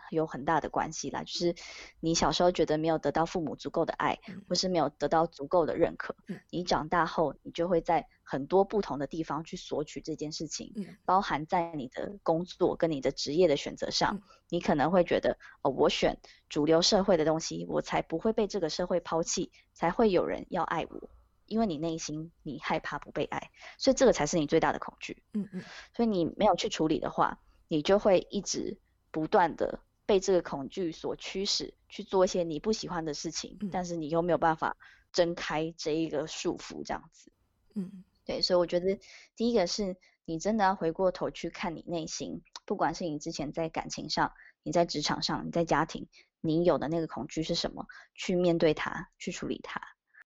[0.09, 1.21] 有很大的关系啦。
[1.21, 1.53] 就是
[1.99, 4.17] 你小时候觉得没有得到父母足够的爱，
[4.49, 6.15] 或是没有得到足够的认可，
[6.49, 10.73] 你长大后你就会在很多不同的地方去索取这件事情，
[11.05, 16.17] 包含在你的工作跟你的职业的选择上，你可能会觉得哦，我选
[16.49, 21.07] 主流社会的东西，我才不会被这个社会抛弃，才会有人要爱我。
[21.53, 25.21] 因为你内心你害怕不被爱，所以这个才是你最大的恐惧。
[25.33, 25.63] 嗯嗯，
[25.95, 28.79] 所以你没有去处理的话，你就会一直
[29.11, 34.75] 不断的被这个恐惧所驱使去做一些你不喜欢的事情，嗯、但是你又没有办法
[35.11, 37.31] 挣开这一个束缚，这样子。
[37.75, 38.99] 嗯，对，所以我觉得
[39.35, 39.95] 第一个是
[40.25, 44.33] 你真的要回过头去看你内心，不管是你之前在感情上、
[44.63, 46.07] 你在职场上、你在家庭，
[46.41, 47.85] 你有的那个恐惧是什么，
[48.15, 49.79] 去面对它，去处理它。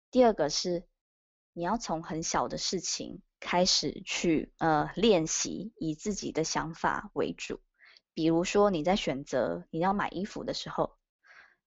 [0.09, 0.88] 第二个是。
[1.58, 7.60] 你要从很小的事情开始去呃练习，以自己的想法为主。
[8.14, 10.99] 比如说你在选择你要买衣服的时候，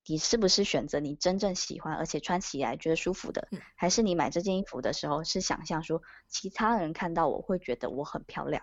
[0.06, 3.48] 你是不是选择你真正喜欢而且穿起来觉得舒服的？
[3.74, 8.62] 还是你买这件衣服的时候是想象说其他人看到我会觉得我很漂亮？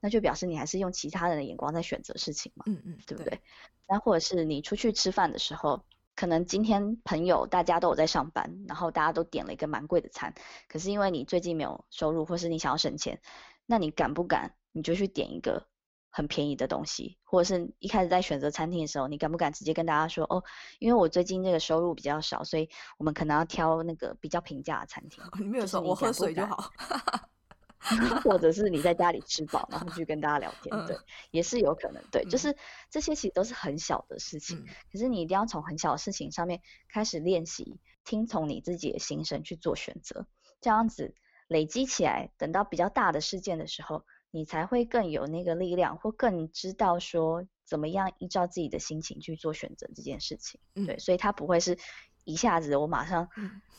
[0.00, 2.64] 那就表示你还是用其他人的眼光在选择事情嘛？
[2.68, 3.40] 嗯嗯，对不对？
[3.88, 5.82] 那或者是你出去吃饭的时候。
[6.18, 10.34] 可能今天朋友大家都有在上班，然后大家都点了一个蛮贵的餐，
[10.66, 13.20] 可是因为你最近没有收入，或是你想要省钱，
[13.66, 15.68] 那你敢不敢你就去点一个
[16.10, 20.42] 很便宜的东西，或者是一开始在选择餐厅的时候，你敢不敢直接跟大家说哦，
[20.80, 25.22] 因为我最近这个收入比较少，所以我们可能要挑那个比较平价的餐厅。
[25.38, 26.68] 你没有说我喝水就好。
[28.24, 30.96] 或者是你在家里吃饱，然后去跟大家聊天，对，
[31.30, 32.56] 也是有可能，对，就是
[32.90, 40.26] 这些其实都是很小的事情，可是你一定要从很小的事情上面开始练习，听从你自己的心声去做选择，
[40.60, 41.14] 这样子
[41.46, 51.78] 累积起来，等到比较大的事件的时候，你才会更有那个力量，或更知道说怎么样依照自己的心情去做选择这件事情，对，所以它不会是
[52.24, 53.28] 一下子我马上，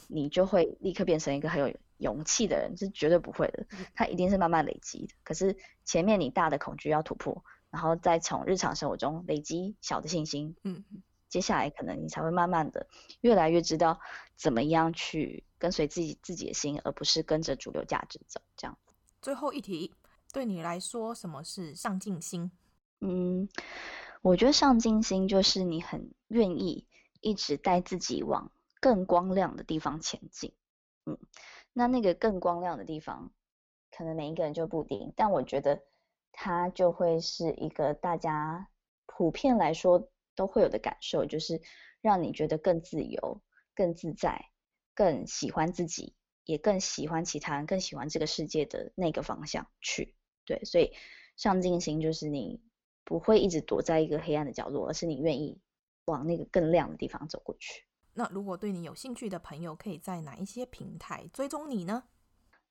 [0.08, 1.76] 你就会立刻变成一个很有。
[2.00, 5.14] 勇气的人是绝对不会的，他一定是慢慢累积的。
[5.24, 10.84] 可是前面你大的恐惧要突破，然后再从日常生活中累积小的信心，嗯，
[11.28, 12.88] 接下来可能你才会慢慢的
[13.22, 14.00] 越来越知道
[14.36, 18.42] 怎么样去跟随自己自己的心，而不是跟着主流价值走。
[18.56, 18.78] 这样。
[19.22, 19.94] 最后一题，
[20.32, 22.50] 对你来说，什么是上进心？
[23.02, 23.50] 嗯，
[24.22, 26.88] 我觉得上进心就是你很愿意
[27.20, 30.54] 一直带自己往更光亮的地方前进，
[31.06, 31.18] 嗯。
[31.74, 33.32] 那那个更光亮的地方，
[33.92, 35.82] 可能每一个人就不一定，但我觉得
[36.32, 38.70] 它就会是一个大家
[39.06, 41.62] 普遍来说都会有的感受，就是
[42.02, 43.42] 让你觉得更自由、
[43.76, 44.50] 更自在、
[44.94, 46.16] 更喜欢自己，
[46.46, 50.16] 也更喜欢其他人、更喜欢这个世界的那个方向去。
[50.46, 50.94] 对，所以
[51.38, 52.62] 上进心就是你
[53.04, 55.62] 不会一直躲在一个黑暗的角落，而是你愿意
[56.06, 57.86] 往那个更亮的地方走过去。
[58.14, 62.04] 那如果对你有兴趣的朋友，可以在哪一些平台追踪你呢？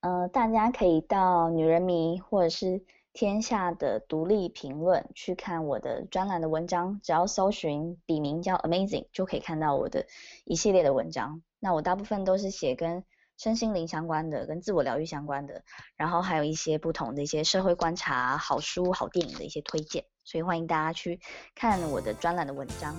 [0.01, 2.81] 呃，大家可以到女人迷或者是
[3.11, 10.05] 天下的独立评论去看我的专栏的文章，只要搜寻笔名叫 Amazing 就可以看到我的
[10.45, 11.41] 一系列的文章。
[11.59, 13.03] 那我大部分都是写跟
[13.37, 15.63] 身心灵相关的，跟自我疗愈相关的，
[15.97, 21.19] 然后还有一些不同的一些社会观察、好书、好电影的一些推荐，所以欢迎大家去
[21.55, 22.95] 看我的专栏的文章。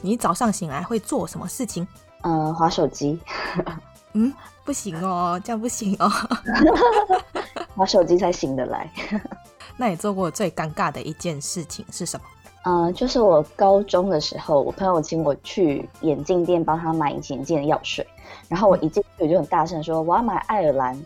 [0.00, 1.86] 你早上醒来会做什么事情？
[2.22, 3.18] 嗯，划手机。
[4.12, 4.32] 嗯，
[4.64, 6.10] 不行哦，这样不行哦。
[7.76, 8.90] 划手机才醒得来。
[9.76, 12.26] 那你做过最尴尬的一件事情是什么？
[12.64, 18.06] 嗯，就是我高中的时候，我朋友请我去眼镜店帮他买隐形眼镜的药水，
[18.48, 21.00] 然后我一进去就很大声说我要买爱尔兰，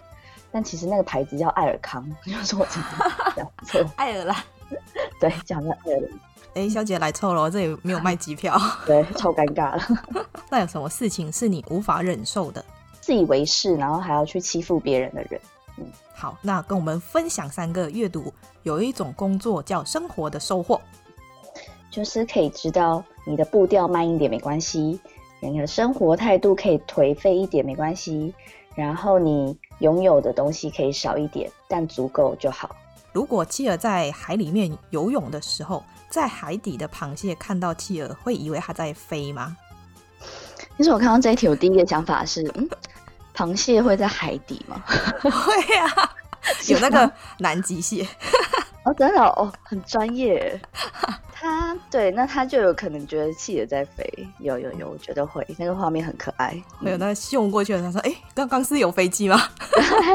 [0.50, 2.66] 但其实那个牌子叫爱尔康，就是我
[3.36, 3.88] 讲错。
[3.94, 4.36] 爱尔兰，
[5.20, 6.10] 对，讲的爱尔兰。
[6.54, 8.56] 哎，小姐来错了，这里没有卖机票。
[8.86, 10.26] 对，超尴尬了。
[10.48, 12.64] 那有什么事情是你无法忍受的？
[13.00, 15.40] 自以为是，然后还要去欺负别人的人。
[15.76, 15.84] 嗯，
[16.14, 18.32] 好，那跟我们分享三个阅读
[18.62, 20.80] 有一种工作叫生活的收获，
[21.90, 25.00] 就是可以知道你的步调慢一点没关系，
[25.40, 28.32] 你的生活态度可以颓废一点没关系，
[28.76, 32.74] 然后你拥有的东西可以少一点，但足够就好。
[33.12, 35.82] 如果妻儿在海里面游泳的时候，
[36.14, 39.56] 在海底的螃蟹看到企鹅，会以为它在飞吗？
[40.76, 42.70] 其实我看到这一题，我第一个想法是，嗯，
[43.34, 44.80] 螃蟹会在海底吗？
[45.20, 46.14] 会啊，
[46.70, 48.06] 有那个南极蟹。
[48.84, 50.60] 哦，真的哦，很专业。
[51.32, 54.04] 他对，那他就有可能觉得企鹅在飞。
[54.38, 56.54] 有有有，我觉得会，那个画面很可爱。
[56.80, 59.38] 没有，那秀过去了，他说：“哎，刚刚是有飞机吗？”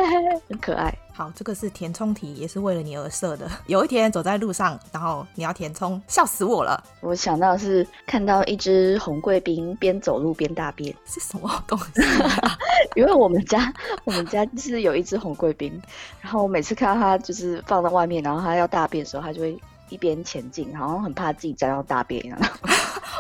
[0.47, 0.95] 很可爱。
[1.13, 3.47] 好，这个是填充题，也是为了你而设的。
[3.67, 6.81] 有一天走在路上，然后你要填充，笑死我了。
[7.01, 12.57] 我想到是看到一只红贵宾边走路边大便，是什么东西啊？
[12.95, 13.73] 因为我们家
[14.03, 15.81] 我们家就是有一只红贵宾，
[16.21, 19.57] 然后我每次看到它就是放在外面，然后它要大便的时候，它就会
[19.89, 22.37] 一边前进，然后很怕自己沾到大便一样。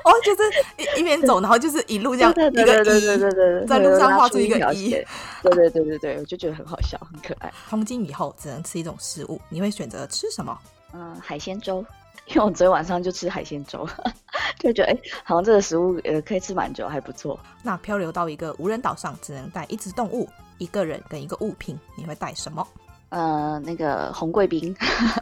[0.05, 0.41] 哦，就是
[0.77, 7.51] 一一边走，然后就是一路这样一个一，对对对对对对，在路上画出一个一，对对对对对，我就觉得很好笑，很可爱。
[7.69, 10.57] 从今以后只能吃一种食物，你会选择吃什么？
[10.93, 11.85] 嗯，海鲜粥，
[12.29, 13.87] 因为我昨天晚上就吃海鲜粥，
[14.59, 17.39] 就觉得哎、欸，好像这个食物呃可以吃蛮久，还不错。
[17.63, 22.65] 那漂流到一个无人岛上，只能带一只动物、一个人跟一个物品，你会带什么？
[23.09, 24.75] 呃，那个红贵宾，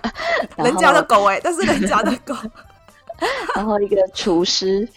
[0.58, 2.36] 人家的狗哎、欸，但是人家的狗。
[3.56, 4.88] 然后一个厨师，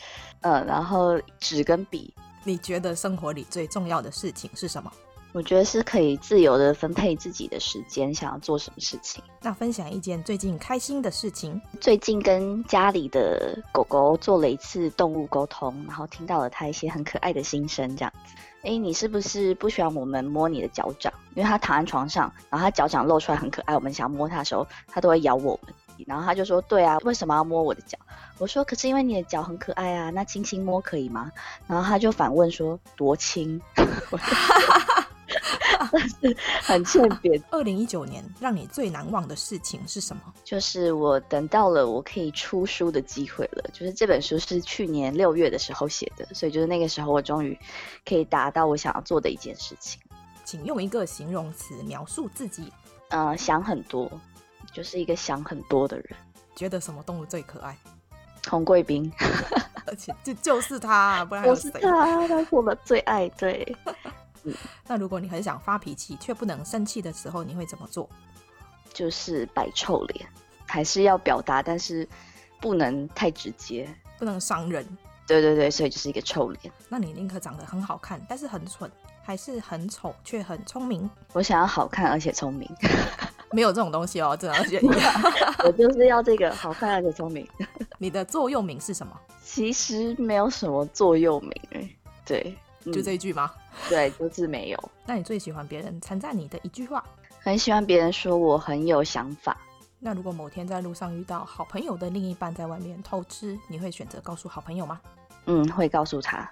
[0.41, 2.13] 呃，然后纸跟笔。
[2.43, 4.91] 你觉得生活里最重要的事情是什么？
[5.33, 9.23] 我觉得是可以自由的分配自己的时间，想要做什么事情。
[9.41, 11.61] 那分享一件最近开心的事情。
[11.81, 18.35] 最近跟家里的狗狗做了一次动物沟通，然后听到了它一些很可爱的心声，这样子。
[18.63, 21.13] 哎，你是不是不喜欢我们摸你的脚掌？
[21.35, 25.73] 因为它躺在床上，然后它脚掌露出来很可爱，我们想摸它的时候，它都会咬我们。
[26.07, 27.99] 然后他就说：“对啊，为什么要摸我的脚？”
[28.39, 31.31] 我说：“可是因为你的脚很可爱啊，那轻轻摸可以吗？”
[31.69, 33.61] 然后他就反问说：“多轻？”
[35.93, 37.43] 但是很欠扁。
[37.51, 40.23] 二零一九年让你最难忘的事情是什么？
[40.45, 43.63] 就是我等到了我可以出书的机会了。
[43.73, 47.59] 就是这本书是去年六月的时候写的，所以就是那个时候我终于
[48.05, 50.01] 可以达到我想要做的一件事情。
[50.45, 52.73] 请用一个形容词描述自己。
[53.09, 54.11] 呃，想很多。
[54.73, 56.07] 就是一个想很多的人，
[56.55, 57.77] 觉得什么动物最可爱？
[58.49, 59.13] 红贵宾，
[59.85, 61.81] 而且就就是他，不然我是他，
[62.29, 63.29] 他是我的最爱。
[63.31, 63.95] 对，嗯，
[64.87, 68.09] 那如果你很想发脾气却不能生气的时候，你会怎么做？
[68.93, 70.29] 就是摆臭脸，
[70.67, 72.09] 还是要表达，但是
[72.61, 73.89] 不能太直接，
[74.19, 74.85] 不能伤人。
[75.27, 76.73] 对对对，所以就是一个臭脸。
[76.89, 78.91] 那你宁可长得很好看，但是很蠢，
[79.23, 81.09] 还是很丑却很聪明？
[81.33, 82.69] 我想要好看而且聪明。
[83.53, 84.97] 没有这种东西哦，真的要选一个。
[85.65, 87.47] 我就是要这个好看而且聪明。
[87.99, 89.17] 你的座右铭是什么？
[89.45, 91.89] 其实没有什么座右铭哎，
[92.25, 93.51] 对，就这一句吗？
[93.55, 94.91] 嗯、 对，就是没有。
[95.07, 97.05] 那你最喜欢别人称赞你的一句话？
[97.43, 99.57] 很喜欢别人说我很有想法。
[99.99, 105.01] 那如果某天在路上遇到好朋友的另一半在外面偷吃，你会选择告诉好朋友吗？
[105.47, 106.51] 嗯，会告诉他。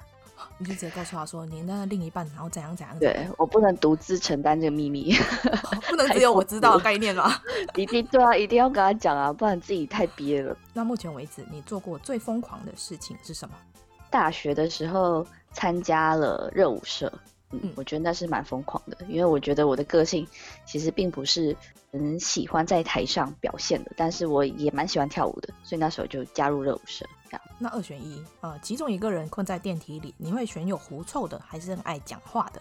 [0.56, 2.98] 你就直接告诉他说，你那另一半然后怎样怎样。
[2.98, 5.12] 对，我不能独自承担这个秘密，
[5.88, 7.32] 不能只有我知道的概念 吗？
[7.74, 10.56] 一定对啊，一定要跟他讲啊，不然自己太憋了。
[10.72, 13.55] 那目前为止，你做过最疯狂的事情是什么？
[14.10, 17.12] 大学的时候参加了热舞社。
[17.51, 20.28] 嗯，我觉得那是蛮疯狂的，因为我觉得我的个性
[20.66, 21.56] 其实并不是
[21.90, 27.06] 很喜欢在台上表现的，但是我也蛮喜欢跳舞的，所以那时候就加入热舞社。
[27.30, 32.60] 这样，那二选一，呃，其中一个人困在电梯里，你会选有狐臭的，还是很爱讲话的？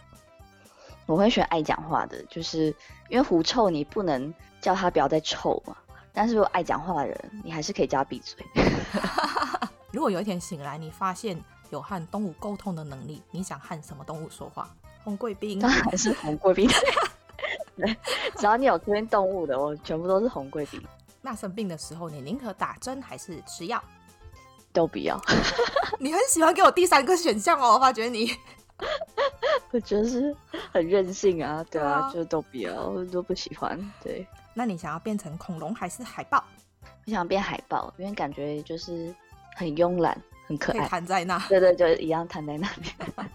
[1.05, 2.73] 我会选爱讲话的，就是
[3.09, 5.75] 因为狐臭你不能叫他不要再臭嘛，
[6.13, 8.41] 但是如果爱讲话的人，你还是可以叫他闭嘴。
[9.91, 14.69] 如果有一天醒来，你发现有和动物沟通的能力，你想和什么动物说话？
[15.03, 16.69] 红贵宾，当然是红贵宾。
[17.77, 17.95] 对，
[18.37, 20.81] 只要你有这边动物的，我全部都是红贵宾。
[21.21, 23.81] 那生病的时候，你宁可打针还是吃药？
[24.73, 25.19] 都不要。
[25.99, 28.31] 你很喜欢给我第三个选项哦，我发觉你。
[29.71, 30.35] 我觉得是
[30.71, 33.79] 很任性啊，对啊，啊就都不要，我都不喜欢。
[34.03, 36.43] 对，那你想要变成恐龙还是海豹？
[37.05, 39.15] 我想变海豹，因为感觉就是
[39.57, 40.15] 很慵懒、
[40.45, 41.39] 很可爱，躺在那。
[41.49, 43.29] 对对，就一样躺在那边。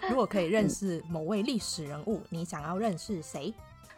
[0.08, 3.52] 如果可以认识某位历史人物，嗯、你想要认识谁？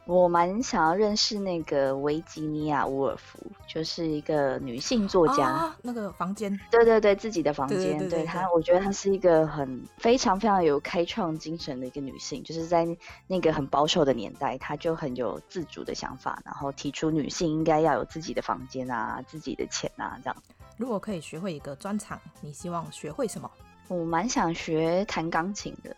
[0.05, 5.47] 我蛮想要认识那个维吉尼亚·伍尔夫，就是一个女性作家。
[5.47, 8.09] 啊、那个房间，对对对，自己的房间。
[8.09, 12.89] 对她，我觉得她是一个很非常非常有开创精神的一个女性，就是在
[13.27, 20.37] 那个很保守的年代，她就很有自主的想法，然后提出女性应该要有自己的房间啊，自己的钱啊，这样。
[20.79, 23.51] 如果可以学会一个专长，你希望学会什么？
[23.89, 25.95] 我蛮想学弹钢琴的，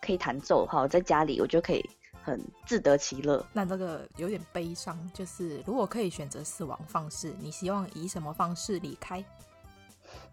[0.00, 1.88] 可以弹奏哈，在家里我就可以。
[2.24, 3.44] 很自得其乐。
[3.52, 9.24] 那这个有点悲伤，就是如果可以选择死亡方式，你希望以什么方式离开？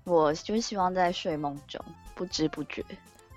[0.03, 2.85] 我就希望在睡梦中不知不觉。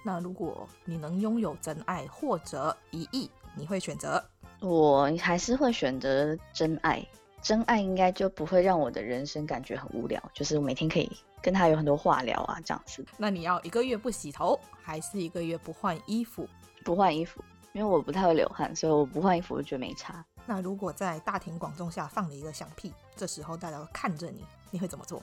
[0.05, 4.23] 那如果你能拥有真爱或者一亿，你会选择？
[4.61, 7.03] 我还是会选择真爱。
[7.43, 11.11] 真爱应该就不会让我的人生感觉很无聊，就是我每天可以
[11.43, 13.05] 跟他有很多话聊啊，这样子。
[13.17, 16.49] 那你要一个月不洗头，还是一个月不换衣服？
[16.85, 17.43] 不换衣服。
[17.73, 20.23] 因为我不太会流汗，所以我不换衣服，我觉得没差。
[20.45, 25.23] 那如果在大庭广众下放了一个响屁，这时候大家都看着你，你会怎么做？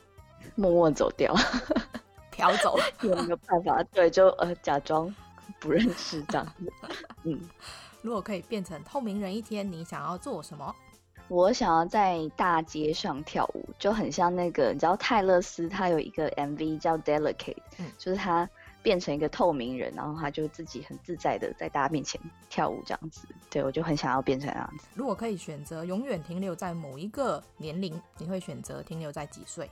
[0.56, 1.32] 默默走掉，
[2.32, 2.76] 飘走。
[3.04, 3.84] 有没有办法？
[3.92, 5.14] 对，就呃假装
[5.60, 6.74] 不认识这样子。
[7.24, 7.40] 嗯，
[8.02, 10.76] 如果可以变成透明人一天，你想要做什么？
[11.30, 18.50] 我想要在大街上跳舞，就很像那个，你知道泰勒斯他有一个 MV 叫 Delicate，嗯，就是他。
[18.82, 22.20] 变成一个透明人，然后他就自己很自在的在大家面前
[22.50, 23.28] 跳舞，这样子。
[23.50, 24.88] 对，我就很想要变成这样子。
[24.96, 29.70] 如果可以选择永远停留在某一个年龄，你会选择停留在几岁？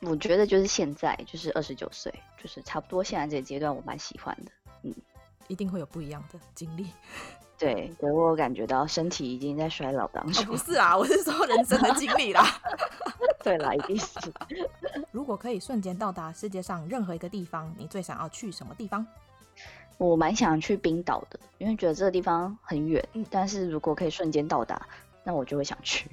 [0.00, 4.52] 我觉得就是现在，就是二十九岁，就是差不多现在这个阶段，我蛮喜欢的。
[4.82, 4.94] 嗯，
[5.48, 6.88] 一定会有不一样的经历。
[7.58, 10.44] 对，给我感觉到身体已经在衰老当中。
[10.44, 12.44] 哦，不是啊，我是说人生的经历啦。
[13.42, 14.32] 对啦，一定是。
[15.10, 19.04] 如果可以瞬间到达世界上任何一个地方，你最想要去什么地方？
[19.96, 23.04] 我蛮想去冰岛的，因为觉得这个地方很远。
[23.14, 24.86] 嗯，但是如果可以瞬间到达，
[25.24, 26.08] 那我就会想去。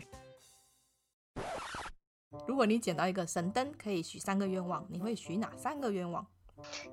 [2.47, 6.25] 如果你捡到一个神灯，可以许三个愿望，你会许哪三个愿望？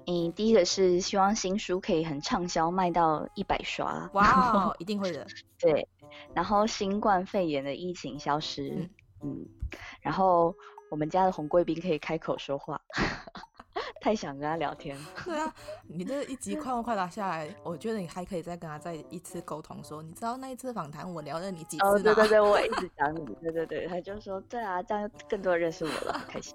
[0.07, 4.09] 嗯，第一个是希望新书可以很畅销，卖到一百刷。
[4.15, 5.27] 哇哦，一定会的。
[5.59, 5.89] 对，
[6.35, 8.89] 然后新冠肺炎的疫情消失。
[9.23, 9.47] 嗯，嗯，
[10.01, 10.55] 然后。
[10.91, 12.79] 我们家的红贵宾可以开口说话，
[13.99, 14.95] 太想跟他聊天。
[15.25, 15.55] 对啊，
[15.89, 21.91] 你这一集快问快答下来，我觉得你还可以再跟他再一次沟通说，说你知道那一次访谈我聊了你几次吗？
[21.93, 26.55] 哦，对对对，我一直讲你，对对对，他就说对啊，这样更多人认识我了，开心。